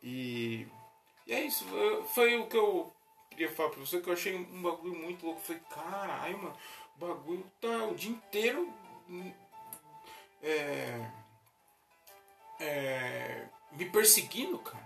[0.04, 0.68] E,
[1.26, 1.66] e é isso,
[2.14, 2.95] foi o que eu
[3.36, 5.42] queria falar pra você, que eu achei um bagulho muito louco.
[5.42, 6.58] Falei, caralho, mano,
[6.96, 8.74] o bagulho tá o dia inteiro.
[10.42, 11.12] É,
[12.60, 14.86] é, me perseguindo, cara.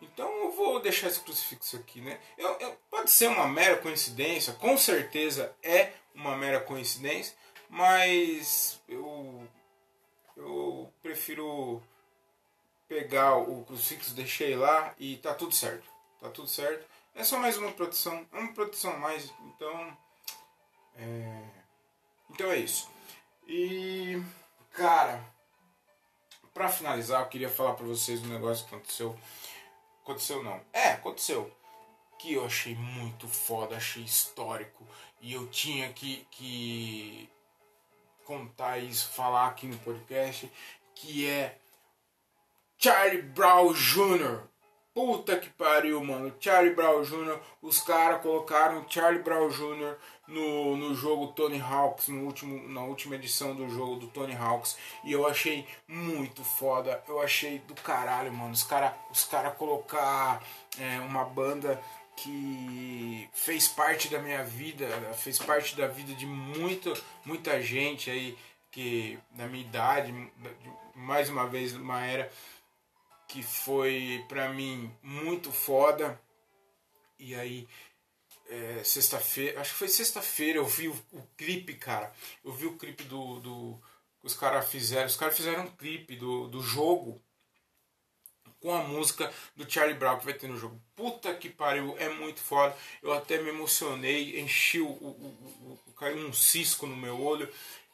[0.00, 2.20] Então eu vou deixar esse crucifixo aqui, né?
[2.36, 7.34] Eu, eu, pode ser uma mera coincidência, com certeza é uma mera coincidência,
[7.68, 9.46] mas eu,
[10.36, 11.82] eu prefiro
[12.88, 15.88] pegar o crucifixo, deixei lá e tá tudo certo.
[16.20, 16.84] Tá tudo certo.
[17.18, 19.98] É só mais uma proteção, é uma proteção a mais, então.
[20.96, 21.42] É,
[22.30, 22.88] então é isso.
[23.46, 24.22] E,
[24.72, 25.22] cara,
[26.54, 29.18] para finalizar, eu queria falar para vocês um negócio que aconteceu
[30.08, 30.58] Aconteceu não.
[30.72, 31.54] É, aconteceu.
[32.18, 34.86] Que eu achei muito foda, achei histórico.
[35.20, 37.28] E eu tinha que, que
[38.24, 40.50] contar isso, falar aqui no podcast.
[40.94, 41.58] Que é
[42.78, 44.44] Charlie Brown Jr.
[44.98, 46.34] Puta que pariu, mano.
[46.40, 47.38] Charlie Brown Jr.
[47.62, 49.94] Os caras colocaram Charlie Brown Jr.
[50.26, 54.76] No, no jogo Tony Hawks, no último, na última edição do jogo do Tony Hawks.
[55.04, 57.00] E eu achei muito foda.
[57.06, 58.50] Eu achei do caralho, mano.
[58.50, 60.42] Os caras os cara colocar
[60.80, 61.80] é, uma banda
[62.16, 66.92] que fez parte da minha vida, fez parte da vida de muita,
[67.24, 68.36] muita gente aí
[68.72, 70.12] que da minha idade,
[70.92, 72.28] mais uma vez uma era
[73.28, 76.20] que foi para mim muito foda.
[77.18, 77.68] E aí,
[78.48, 82.12] é, sexta-feira, acho que foi sexta-feira, eu vi o, o, clipe, cara.
[82.44, 83.38] Eu vi o clipe do.
[83.40, 83.80] do
[84.22, 85.06] os caras fizeram.
[85.06, 87.22] Os caras fizeram um clipe do, do jogo
[88.60, 90.80] com a música do Charlie Brown que vai ter no jogo.
[90.96, 92.76] Puta que pariu, é muito foda.
[93.02, 97.48] Eu até me emocionei, enchi o, o, o, caiu um cisco no meu olho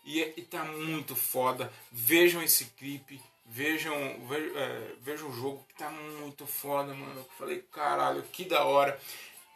[0.04, 1.72] e, e tá muito foda.
[1.90, 3.20] Vejam esse clipe.
[3.54, 7.20] Vejam, é, vejam o jogo que tá muito foda, mano.
[7.20, 9.00] Eu falei, caralho, que da hora.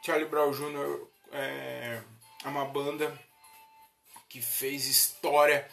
[0.05, 1.05] Charlie Brown Jr.
[1.33, 2.01] É,
[2.45, 3.13] é uma banda
[4.29, 5.69] que fez história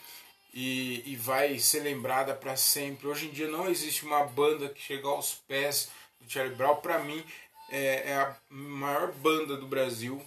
[0.51, 3.07] e, e vai ser lembrada para sempre.
[3.07, 6.77] Hoje em dia não existe uma banda que chega aos pés do Charlie Brown.
[6.77, 7.23] Para mim
[7.69, 10.19] é, é, a maior banda do Brasil,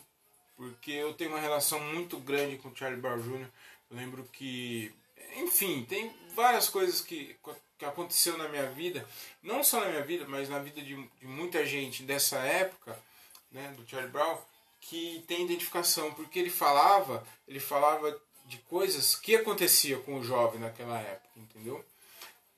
[0.57, 3.49] porque eu tenho uma relação muito grande com o Charlie Brown Jr.
[3.91, 4.95] Eu lembro que,
[5.35, 7.35] enfim, tem várias coisas que
[7.79, 9.07] que aconteceu na minha vida,
[9.43, 12.99] não só na minha vida, mas na vida de, de muita gente dessa época,
[13.53, 14.39] né, do Charlie Brown,
[14.81, 20.61] que tem identificação, porque ele falava, ele falava de coisas que acontecia com o jovem
[20.61, 21.85] naquela época, entendeu?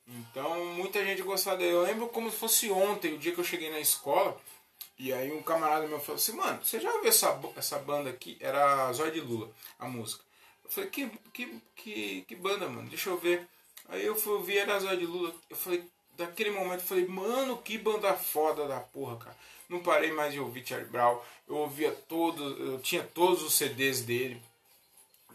[0.07, 1.75] Então muita gente gostava dele.
[1.75, 4.39] Eu lembro como se fosse ontem, o dia que eu cheguei na escola,
[4.97, 8.37] e aí um camarada meu falou assim, mano, você já viu essa, essa banda aqui?
[8.39, 10.23] Era Zóio de Lula, a música.
[10.63, 12.89] Eu falei, que, que, que, que banda, mano?
[12.89, 13.47] Deixa eu ver.
[13.89, 15.33] Aí eu fui ouvir Era de Lula.
[15.49, 15.83] Eu falei,
[16.17, 19.37] daquele momento, eu falei, mano, que banda foda da porra, cara.
[19.67, 21.19] Não parei mais de ouvir Charlie Brown.
[21.47, 24.41] Eu ouvia todos, eu tinha todos os CDs dele,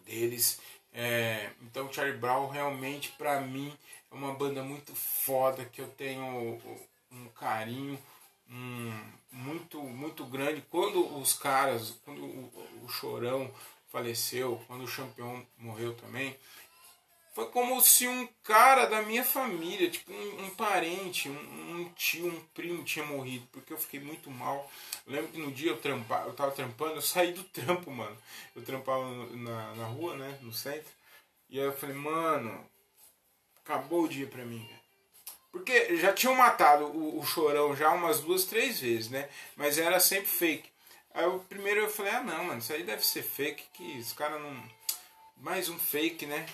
[0.05, 0.61] deles.
[0.99, 3.71] É, então Charlie Brown realmente para mim
[4.11, 6.59] é uma banda muito foda que eu tenho
[7.13, 7.99] um carinho
[8.51, 8.99] um,
[9.31, 12.51] muito muito grande quando os caras quando o,
[12.83, 13.53] o Chorão
[13.93, 16.35] faleceu quando o Champion morreu também
[17.37, 22.29] foi como se um cara da minha família, tipo um, um parente, um, um, tio,
[22.29, 24.71] um primo tinha morrido, porque eu fiquei muito mal.
[25.07, 28.17] Eu lembro que no dia eu, trampa, eu tava trampando, eu saí do trampo, mano.
[28.55, 29.05] Eu trampava
[29.37, 30.91] na, na rua, né, no centro.
[31.51, 32.67] E aí eu falei, mano,
[33.63, 34.81] acabou o dia pra mim, velho.
[35.53, 39.29] Porque já tinham matado o, o chorão já umas duas, três vezes, né?
[39.55, 40.71] Mas era sempre fake.
[41.13, 44.15] Aí eu, primeiro eu falei, ah não, mano, isso aí deve ser fake, que os
[44.15, 44.75] caras não.
[45.37, 46.47] Mais um fake, né?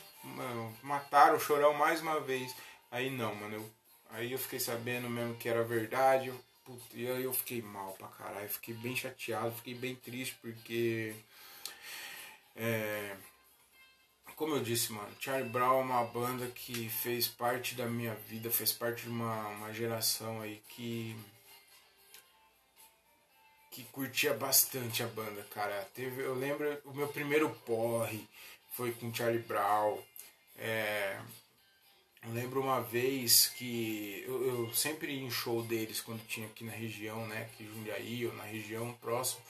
[0.82, 2.54] Mataram o Chorão mais uma vez.
[2.90, 3.56] Aí não, mano.
[3.56, 3.70] Eu,
[4.10, 6.32] aí eu fiquei sabendo mesmo que era verdade.
[6.64, 8.48] Putz, e aí eu fiquei mal pra caralho.
[8.48, 11.14] Fiquei bem chateado, fiquei bem triste porque.
[12.54, 13.16] É,
[14.36, 18.50] como eu disse, mano, Charlie Brown é uma banda que fez parte da minha vida,
[18.50, 21.16] fez parte de uma, uma geração aí que.
[23.70, 25.88] que curtia bastante a banda, cara.
[25.94, 28.26] Teve, eu lembro o meu primeiro porre
[28.72, 29.98] foi com Charlie Brown.
[30.64, 31.18] É,
[32.24, 36.62] eu lembro uma vez que eu, eu, sempre ia em show deles quando tinha aqui
[36.62, 37.42] na região, né?
[37.42, 39.42] Aqui Jundiaí ou na região próximo.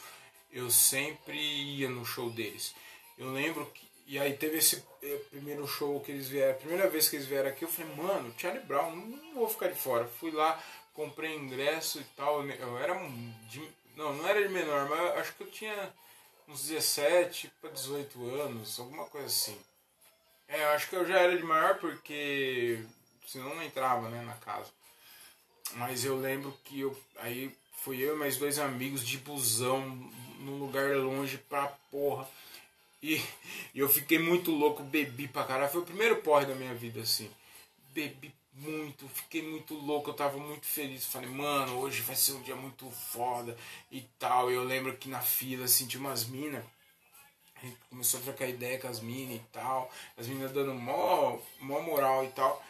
[0.51, 2.75] Eu sempre ia no show deles.
[3.19, 3.87] Eu lembro que.
[4.07, 6.53] E aí teve esse eh, primeiro show que eles vieram.
[6.53, 9.69] A primeira vez que eles vieram aqui, eu falei, mano, Charlie Brown, não vou ficar
[9.69, 10.07] de fora.
[10.19, 10.63] Fui lá,
[10.95, 12.43] comprei ingresso e tal.
[12.43, 12.95] Eu era.
[13.51, 15.93] De, não, não era de menor, mas acho que eu tinha
[16.49, 19.59] uns 17 para 18 anos, alguma coisa assim.
[20.53, 22.85] É, eu acho que eu já era de maior porque
[23.27, 24.71] senão não entrava né, na casa.
[25.77, 29.81] Mas eu lembro que eu aí fui eu e mais dois amigos de busão
[30.41, 32.29] num lugar longe pra porra.
[33.03, 33.17] E,
[33.75, 35.73] e eu fiquei muito louco, bebi pra caralho.
[35.73, 37.31] Foi o primeiro porre da minha vida, assim.
[37.95, 41.07] Bebi muito, fiquei muito louco, eu tava muito feliz.
[41.07, 43.57] Falei, mano, hoje vai ser um dia muito foda
[43.91, 44.53] e tal.
[44.53, 46.63] E eu lembro que na fila, assim, tinha umas minas.
[47.63, 49.89] A gente começou a trocar ideia com as minas e tal.
[50.19, 52.61] As minas dando mó, mó moral e tal.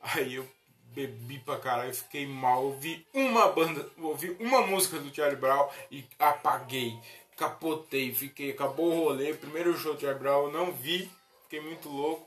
[0.00, 0.48] Aí eu
[0.94, 2.64] bebi pra caralho, fiquei mal.
[2.64, 6.98] Ouvi uma banda, ouvi uma música do Charlie Brown e apaguei.
[7.36, 9.34] Capotei, fiquei, acabou o rolê.
[9.34, 11.10] Primeiro show do Charlie Brown, eu não vi,
[11.42, 12.26] fiquei muito louco.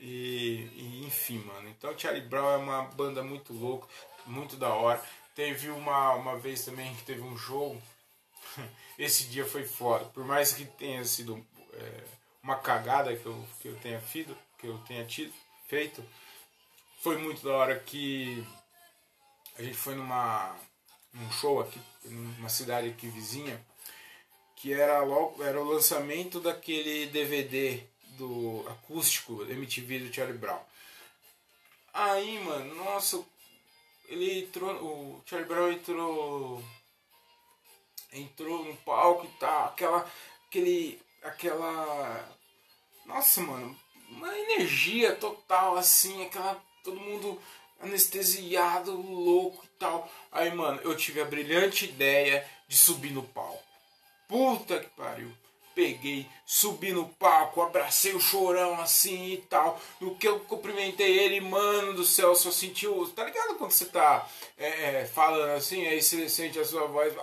[0.00, 1.68] E, e, enfim, mano.
[1.68, 3.88] Então Charlie Brown é uma banda muito louca,
[4.26, 5.02] muito da hora.
[5.34, 7.76] Teve uma, uma vez também que teve um show.
[8.98, 10.04] Esse dia foi foda.
[10.06, 12.04] Por mais que tenha sido é,
[12.42, 15.32] uma cagada que eu, que eu tenha feito, que eu tenha tido,
[15.66, 16.04] feito,
[17.00, 18.44] foi muito da hora que
[19.58, 20.56] a gente foi numa
[21.12, 23.60] num show aqui, numa cidade aqui vizinha,
[24.56, 27.82] que era logo era o lançamento daquele DVD
[28.16, 30.60] do acústico MTV do Charlie Brown.
[31.92, 33.24] Aí, mano, nossa,
[34.08, 36.62] ele entrou, o Charlie Brown entrou
[38.12, 40.10] entrou no palco e tal, aquela
[40.46, 42.28] aquele aquela
[43.06, 43.76] nossa, mano,
[44.10, 47.40] uma energia total assim, aquela todo mundo
[47.80, 50.10] anestesiado, louco e tal.
[50.32, 53.62] Aí, mano, eu tive a brilhante ideia de subir no palco.
[54.26, 55.32] Puta que pariu
[55.78, 59.80] peguei, subi no palco, abracei o chorão assim e tal.
[60.00, 63.06] No que eu cumprimentei ele, mano do céu, só sentiu.
[63.14, 67.14] Tá ligado quando você tá é, é, falando assim, aí você sente a sua voz.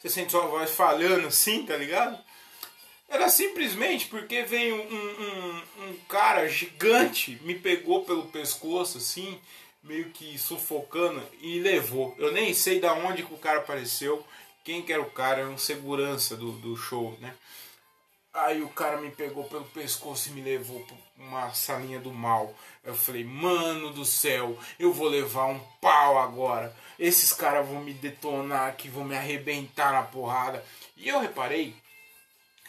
[0.00, 2.18] Você sente sua voz falhando assim, tá ligado?
[3.08, 9.40] Era simplesmente porque veio um, um, um cara gigante, me pegou pelo pescoço assim,
[9.80, 12.16] meio que sufocando e levou.
[12.18, 14.26] Eu nem sei da onde que o cara apareceu
[14.68, 17.34] quem que era o cara, era um segurança do, do show, né?
[18.34, 22.54] Aí o cara me pegou pelo pescoço e me levou pra uma salinha do mal.
[22.84, 26.76] Eu falei, mano do céu, eu vou levar um pau agora.
[26.98, 30.62] Esses caras vão me detonar aqui, vão me arrebentar na porrada.
[30.98, 31.74] E eu reparei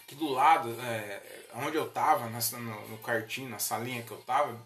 [0.07, 1.21] que do lado, é,
[1.55, 4.57] onde eu tava, no, no cartinho, na salinha que eu tava,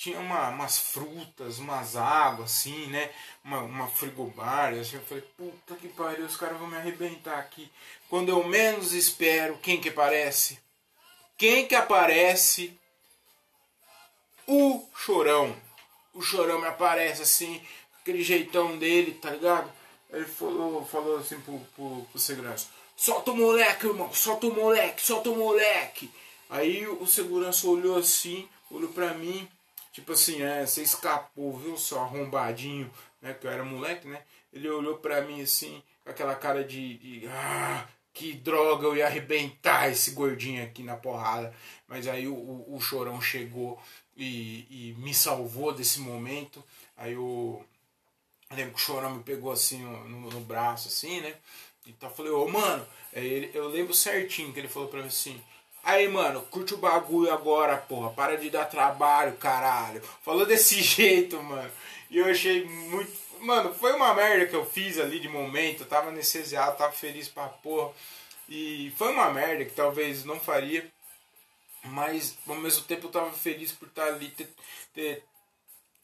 [0.00, 3.10] tinha uma, umas frutas, umas águas, assim, né?
[3.44, 4.72] Uma, uma frigobar.
[4.72, 7.70] Assim, eu falei, puta que pariu, os caras vão me arrebentar aqui.
[8.08, 10.58] Quando eu menos espero, quem que aparece?
[11.36, 12.74] Quem que aparece?
[14.46, 15.54] O chorão.
[16.14, 17.62] O chorão me aparece assim,
[18.00, 19.70] aquele jeitão dele, tá ligado?
[20.10, 25.02] Ele falou, falou assim pro, pro, pro segurança: Solta o moleque, irmão, solta o moleque,
[25.02, 26.10] solta o moleque.
[26.48, 29.46] Aí o segurança olhou assim, olhou pra mim.
[29.92, 33.34] Tipo assim, é, você escapou, viu, seu arrombadinho, né?
[33.34, 34.22] Que eu era moleque, né?
[34.52, 39.06] Ele olhou pra mim assim, com aquela cara de, de ah, que droga, eu ia
[39.06, 41.54] arrebentar esse gordinho aqui na porrada.
[41.88, 43.80] Mas aí o, o, o chorão chegou
[44.16, 46.62] e, e, me salvou desse momento.
[46.96, 47.64] Aí o.
[48.50, 51.34] Eu lembro que o chorão me pegou assim no, no, braço, assim, né?
[51.86, 55.40] E tá, falei, ô mano, ele, eu lembro certinho que ele falou pra mim assim.
[55.82, 58.10] Aí, mano, curte o bagulho agora, porra.
[58.10, 60.02] Para de dar trabalho, caralho.
[60.22, 61.70] Falou desse jeito, mano.
[62.10, 63.12] E eu achei muito.
[63.40, 65.82] Mano, foi uma merda que eu fiz ali de momento.
[65.82, 67.92] Eu tava anestesiado, tava feliz pra porra.
[68.48, 70.86] E foi uma merda que talvez não faria.
[71.84, 74.52] Mas ao mesmo tempo eu tava feliz por estar ali, ter,
[74.92, 75.24] ter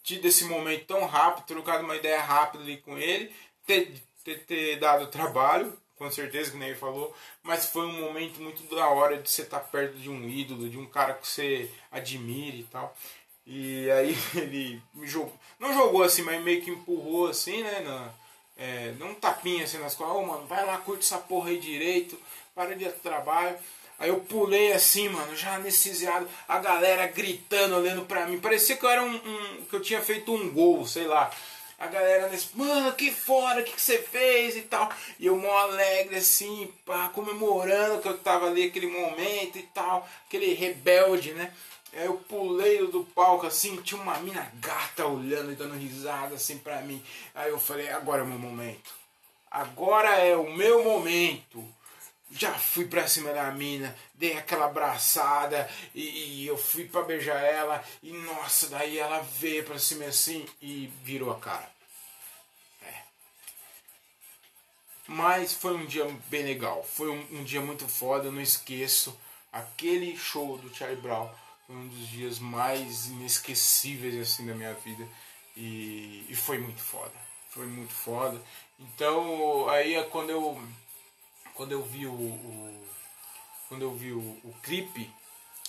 [0.03, 3.31] tido esse momento tão rápido, trocado uma ideia rápida ali com ele,
[3.67, 3.93] ter,
[4.25, 8.63] ter, ter dado trabalho com certeza, que nem ele falou, mas foi um momento muito
[8.75, 11.71] da hora de você estar tá perto de um ídolo, de um cara que você
[11.91, 12.95] admire e tal.
[13.47, 17.81] E aí ele me jogou, não jogou assim, mas meio que empurrou assim, né?
[17.81, 18.11] Na,
[18.57, 21.51] é, deu um tapinha assim nas costas, ô oh, mano, vai lá, curte essa porra
[21.51, 22.19] aí direito,
[22.55, 23.57] para de trabalho.
[23.99, 28.39] Aí eu pulei assim, mano, já anestesiado, a galera gritando, olhando pra mim.
[28.39, 31.31] Parecia que eu era um, um, que eu tinha feito um gol, sei lá.
[31.79, 34.91] A galera nesse, mano, que fora, o que, que você fez e tal.
[35.19, 40.09] E eu mó alegre assim, pá, comemorando que eu tava ali aquele momento e tal,
[40.27, 41.53] aquele rebelde, né?
[41.93, 46.59] Aí eu pulei do palco assim, tinha uma mina gata olhando e dando risada assim
[46.59, 47.03] pra mim.
[47.35, 48.95] Aí eu falei, agora é o meu momento.
[49.51, 51.76] Agora é o meu momento
[52.31, 57.41] já fui pra cima da mina, dei aquela abraçada e, e, eu fui pra beijar
[57.43, 61.71] ela e nossa, daí ela veio pra cima assim e virou a cara.
[62.83, 63.03] É.
[65.07, 69.19] Mas foi um dia bem legal, foi um, um dia muito foda, eu não esqueço.
[69.53, 71.31] Aquele show do Charlie Brown
[71.67, 75.09] foi um dos dias mais inesquecíveis assim da minha vida
[75.57, 77.15] e, e foi muito foda.
[77.51, 78.41] Foi muito foda.
[78.79, 80.61] Então aí é quando eu
[81.57, 82.87] quando eu vi o, o
[83.69, 85.11] quando eu vi o, o clipe,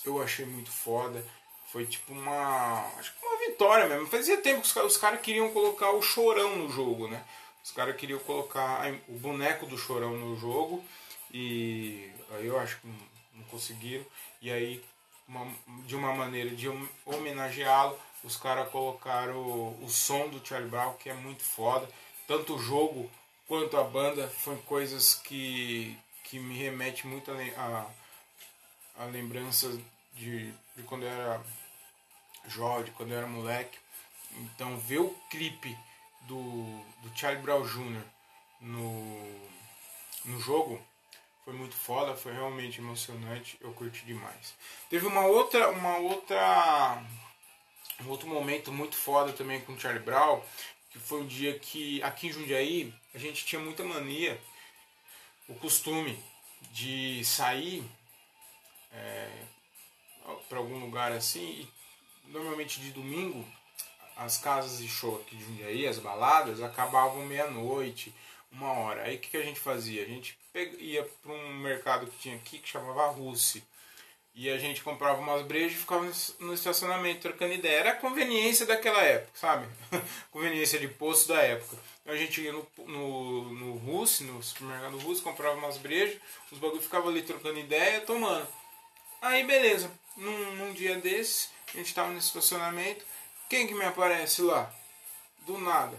[0.06, 1.26] eu achei muito foda.
[1.72, 2.86] Foi tipo uma.
[2.98, 4.08] Acho que uma vitória mesmo.
[4.08, 7.24] Fazia tempo que os, os caras queriam colocar o chorão no jogo, né?
[7.64, 10.84] Os caras queriam colocar o boneco do chorão no jogo.
[11.32, 14.06] E aí eu acho que não, conseguiram.
[14.42, 14.84] E aí,
[15.28, 15.52] uma,
[15.86, 16.70] de uma maneira de
[17.06, 21.90] homenageá-lo, os caras colocaram o, o som do Charlie Brown, que é muito foda.
[22.26, 23.10] Tanto o jogo
[23.48, 27.36] quanto à banda, foi coisas que, que me remete muito a,
[28.98, 29.80] a, a lembranças
[30.14, 31.42] de, de quando eu era
[32.48, 33.78] jovem, quando eu era moleque.
[34.34, 35.78] Então ver o clipe
[36.22, 38.04] do, do Charlie Brown Jr.
[38.62, 39.50] no,
[40.26, 40.82] no jogo
[41.46, 44.54] foi muito foda, foi realmente emocionante, eu curti demais.
[44.90, 47.02] Teve uma outra, uma outra,
[48.04, 50.42] um outro momento muito foda também com o Charlie Brown,
[50.98, 54.40] que foi um dia que aqui em Jundiaí a gente tinha muita mania,
[55.48, 56.18] o costume
[56.72, 57.84] de sair
[58.92, 59.30] é,
[60.50, 61.68] para algum lugar assim,
[62.26, 63.46] e normalmente de domingo
[64.16, 68.14] as casas de show aqui de Jundiaí, as baladas, acabavam meia-noite,
[68.52, 69.04] uma hora.
[69.04, 70.02] Aí o que, que a gente fazia?
[70.02, 70.38] A gente
[70.80, 73.64] ia para um mercado que tinha aqui que chamava Russi
[74.40, 76.08] e a gente comprava umas brejas e ficava
[76.40, 77.80] no estacionamento trocando ideia.
[77.80, 79.68] Era a conveniência daquela época, sabe?
[80.30, 81.76] conveniência de posto da época.
[82.04, 86.22] Então a gente ia no, no, no Russo, no supermercado Russo, comprava umas brejas,
[86.52, 88.48] os bagulhos ficavam ali trocando ideia, tomando.
[89.24, 93.04] Aí beleza, num, num dia desses, a gente tava no estacionamento,
[93.50, 94.72] quem que me aparece lá?
[95.48, 95.98] Do nada.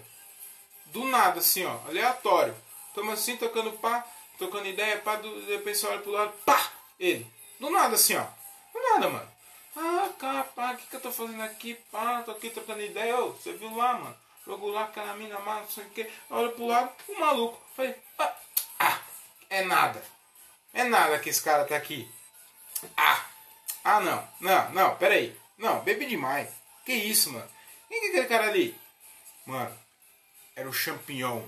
[0.87, 2.55] Do nada, assim, ó, aleatório.
[2.95, 4.07] Tamo assim, tocando pá,
[4.39, 6.73] tocando ideia, pá, do, de repente você olha pro lado, pá!
[7.01, 7.38] Ele.
[7.59, 8.25] Do nada assim, ó.
[8.73, 9.33] Do nada, mano.
[9.77, 11.75] Ah, cara, pá, o que, que eu tô fazendo aqui?
[11.91, 13.17] Pá, tô aqui trocando ideia.
[13.17, 14.17] Ô, você viu lá, mano?
[14.47, 16.11] Jogo lá, aquela mina massa, não sei o que.
[16.31, 17.63] Olha pro lado, o maluco.
[17.77, 18.35] Falei, ah,
[18.79, 19.01] ah,
[19.51, 20.03] é nada.
[20.73, 22.11] É nada que esse cara tá aqui.
[22.97, 23.25] Ah,
[23.85, 25.37] ah, não, não, não, pera aí.
[25.57, 26.49] Não, bebi demais.
[26.85, 27.49] Que isso, mano?
[27.89, 28.79] Quem que é aquele cara ali?
[29.45, 29.77] Mano,
[30.55, 31.43] era o champignon.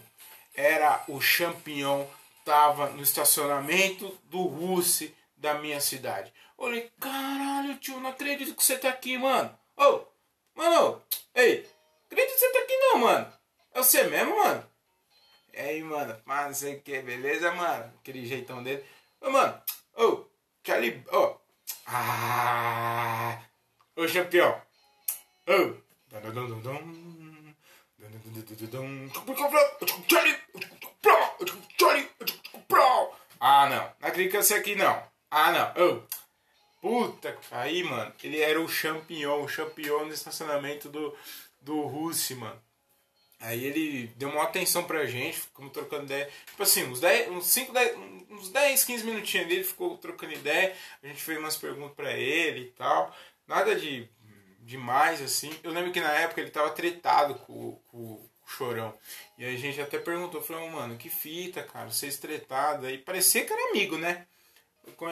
[0.55, 2.07] Era o champignon.
[2.45, 6.32] Tava no estacionamento do Russi da minha cidade.
[6.57, 9.59] Olhei, caralho, tio, não acredito que você tá aqui, mano.
[9.76, 10.07] Ô, oh,
[10.55, 11.03] mano,
[11.34, 11.66] ei,
[12.07, 13.32] acredito que você tá aqui não, mano.
[13.72, 14.70] É você mesmo, mano?
[15.53, 17.93] E aí, mano, mas não sei o que, beleza, mano?
[18.01, 18.84] Aquele jeitão dele.
[19.20, 19.61] Ô, mano,
[19.97, 20.26] ô, oh,
[20.64, 21.41] Charlie, ô, oh.
[21.86, 23.43] ah,
[23.97, 24.62] ô, campeão.
[25.47, 25.91] Ô, oh.
[33.41, 33.93] Ah, não.
[34.01, 35.10] Não acredito que você aqui, não.
[35.31, 35.85] Ah, não.
[35.87, 36.20] Oh.
[36.81, 41.14] Puta, aí, mano, ele era o champignon, o champignon no estacionamento do,
[41.61, 42.61] do Russi, mano.
[43.39, 46.31] Aí ele deu uma atenção pra gente, ficamos trocando ideia.
[46.47, 47.97] Tipo assim, uns 10, uns 5, 10,
[48.31, 50.74] uns 10 15 minutinhos dele, ficou trocando ideia.
[51.03, 53.14] A gente fez umas perguntas pra ele e tal.
[53.47, 54.09] Nada de
[54.61, 55.51] demais, assim.
[55.62, 58.93] Eu lembro que na época ele tava tretado com, com, Chorão.
[59.39, 62.85] E aí a gente até perguntou, falou, mano, que fita, cara, vocês tretados.
[62.85, 64.26] Aí parecia que era amigo, né?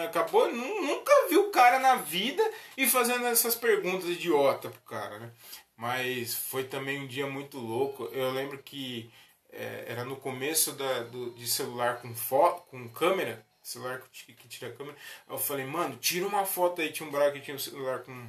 [0.04, 2.42] Acabou, nunca viu o cara na vida
[2.76, 5.32] e fazendo essas perguntas idiota pro cara, né?
[5.76, 8.04] Mas foi também um dia muito louco.
[8.12, 9.10] Eu lembro que
[9.50, 14.48] é, era no começo da, do, de celular com foto, com câmera, celular que, que
[14.48, 14.96] tira a câmera.
[15.28, 16.92] Eu falei, mano, tira uma foto aí.
[16.92, 18.28] Tinha um brother que tinha um celular com.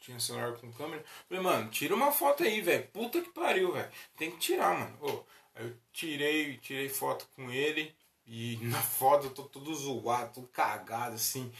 [0.00, 1.02] Tinha um celular com câmera.
[1.02, 2.86] Eu falei, mano, tira uma foto aí, velho.
[2.88, 3.90] Puta que pariu, velho.
[4.16, 4.98] Tem que tirar, mano.
[5.00, 7.94] Oh, eu tirei, tirei foto com ele.
[8.26, 11.52] E na foto eu tô todo zoado, todo cagado, assim,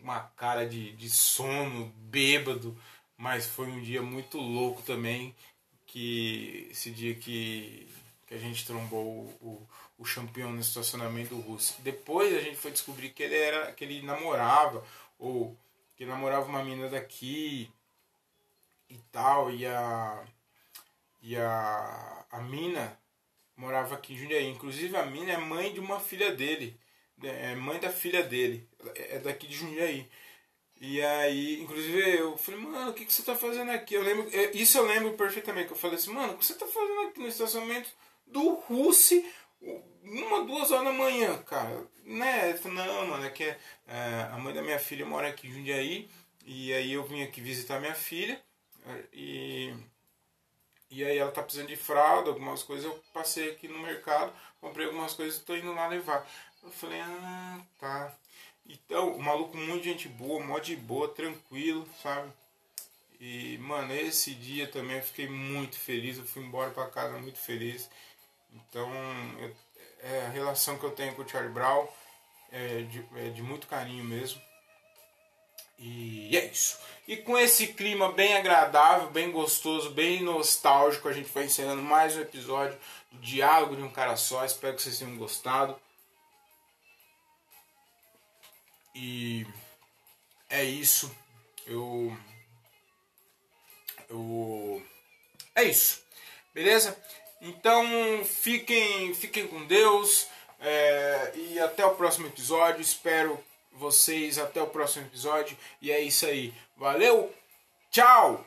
[0.00, 2.76] uma cara de, de sono, bêbado,
[3.16, 5.34] mas foi um dia muito louco também,
[5.86, 7.88] que esse dia que,
[8.26, 11.74] que a gente trombou o, o, o campeão no estacionamento russo.
[11.82, 14.84] Depois a gente foi descobrir que ele era que ele namorava,
[15.18, 15.56] ou
[15.96, 17.68] que namorava uma menina daqui
[18.88, 20.24] e tal, e a
[21.22, 22.96] E a, a Mina
[23.56, 24.46] morava aqui em Jundiaí.
[24.48, 26.78] Inclusive a Mina é mãe de uma filha dele.
[27.22, 28.68] É mãe da filha dele.
[28.94, 30.08] É daqui de Jundiaí.
[30.80, 33.94] E aí, inclusive, eu falei, mano, o que, que você tá fazendo aqui?
[33.94, 36.52] Eu lembro, é, isso eu lembro perfeitamente, que eu falei assim, mano, o que você
[36.52, 37.88] tá fazendo aqui no estacionamento
[38.26, 39.24] do Russi
[40.02, 41.86] uma, duas horas da manhã, cara?
[42.04, 42.54] Né?
[42.54, 43.58] Falei, não, mano, é que é,
[44.32, 46.08] a mãe da minha filha mora aqui em Jundiaí,
[46.44, 48.40] e aí eu vim aqui visitar minha filha,
[49.12, 49.74] e,
[50.90, 54.86] e aí ela tá precisando de fralda, algumas coisas, eu passei aqui no mercado, comprei
[54.86, 56.26] algumas coisas e tô indo lá levar.
[56.62, 58.14] Eu falei, ah, tá.
[58.68, 62.32] Então, o maluco muito gente boa, mó de boa, tranquilo, sabe?
[63.20, 67.38] E, mano, esse dia também eu fiquei muito feliz, eu fui embora pra casa muito
[67.38, 67.88] feliz.
[68.52, 68.90] Então,
[69.40, 69.56] eu,
[70.00, 71.88] é, a relação que eu tenho com o Charlie Brown
[72.50, 74.40] é de, é de muito carinho mesmo.
[75.78, 76.78] E é isso.
[77.06, 82.16] E com esse clima bem agradável, bem gostoso, bem nostálgico, a gente vai encerrando mais
[82.16, 82.76] um episódio
[83.12, 84.44] do Diálogo de um Cara Só.
[84.44, 85.78] Espero que vocês tenham gostado.
[88.94, 89.46] E
[90.48, 91.14] é isso.
[91.66, 92.16] Eu.
[94.08, 94.82] Eu.
[95.54, 96.02] É isso.
[96.54, 96.96] Beleza?
[97.40, 100.26] Então fiquem, fiquem com Deus.
[100.58, 102.80] É, e até o próximo episódio.
[102.80, 103.38] Espero
[103.78, 105.56] vocês até o próximo episódio.
[105.80, 106.52] E é isso aí.
[106.76, 107.32] Valeu!
[107.90, 108.44] Tchau!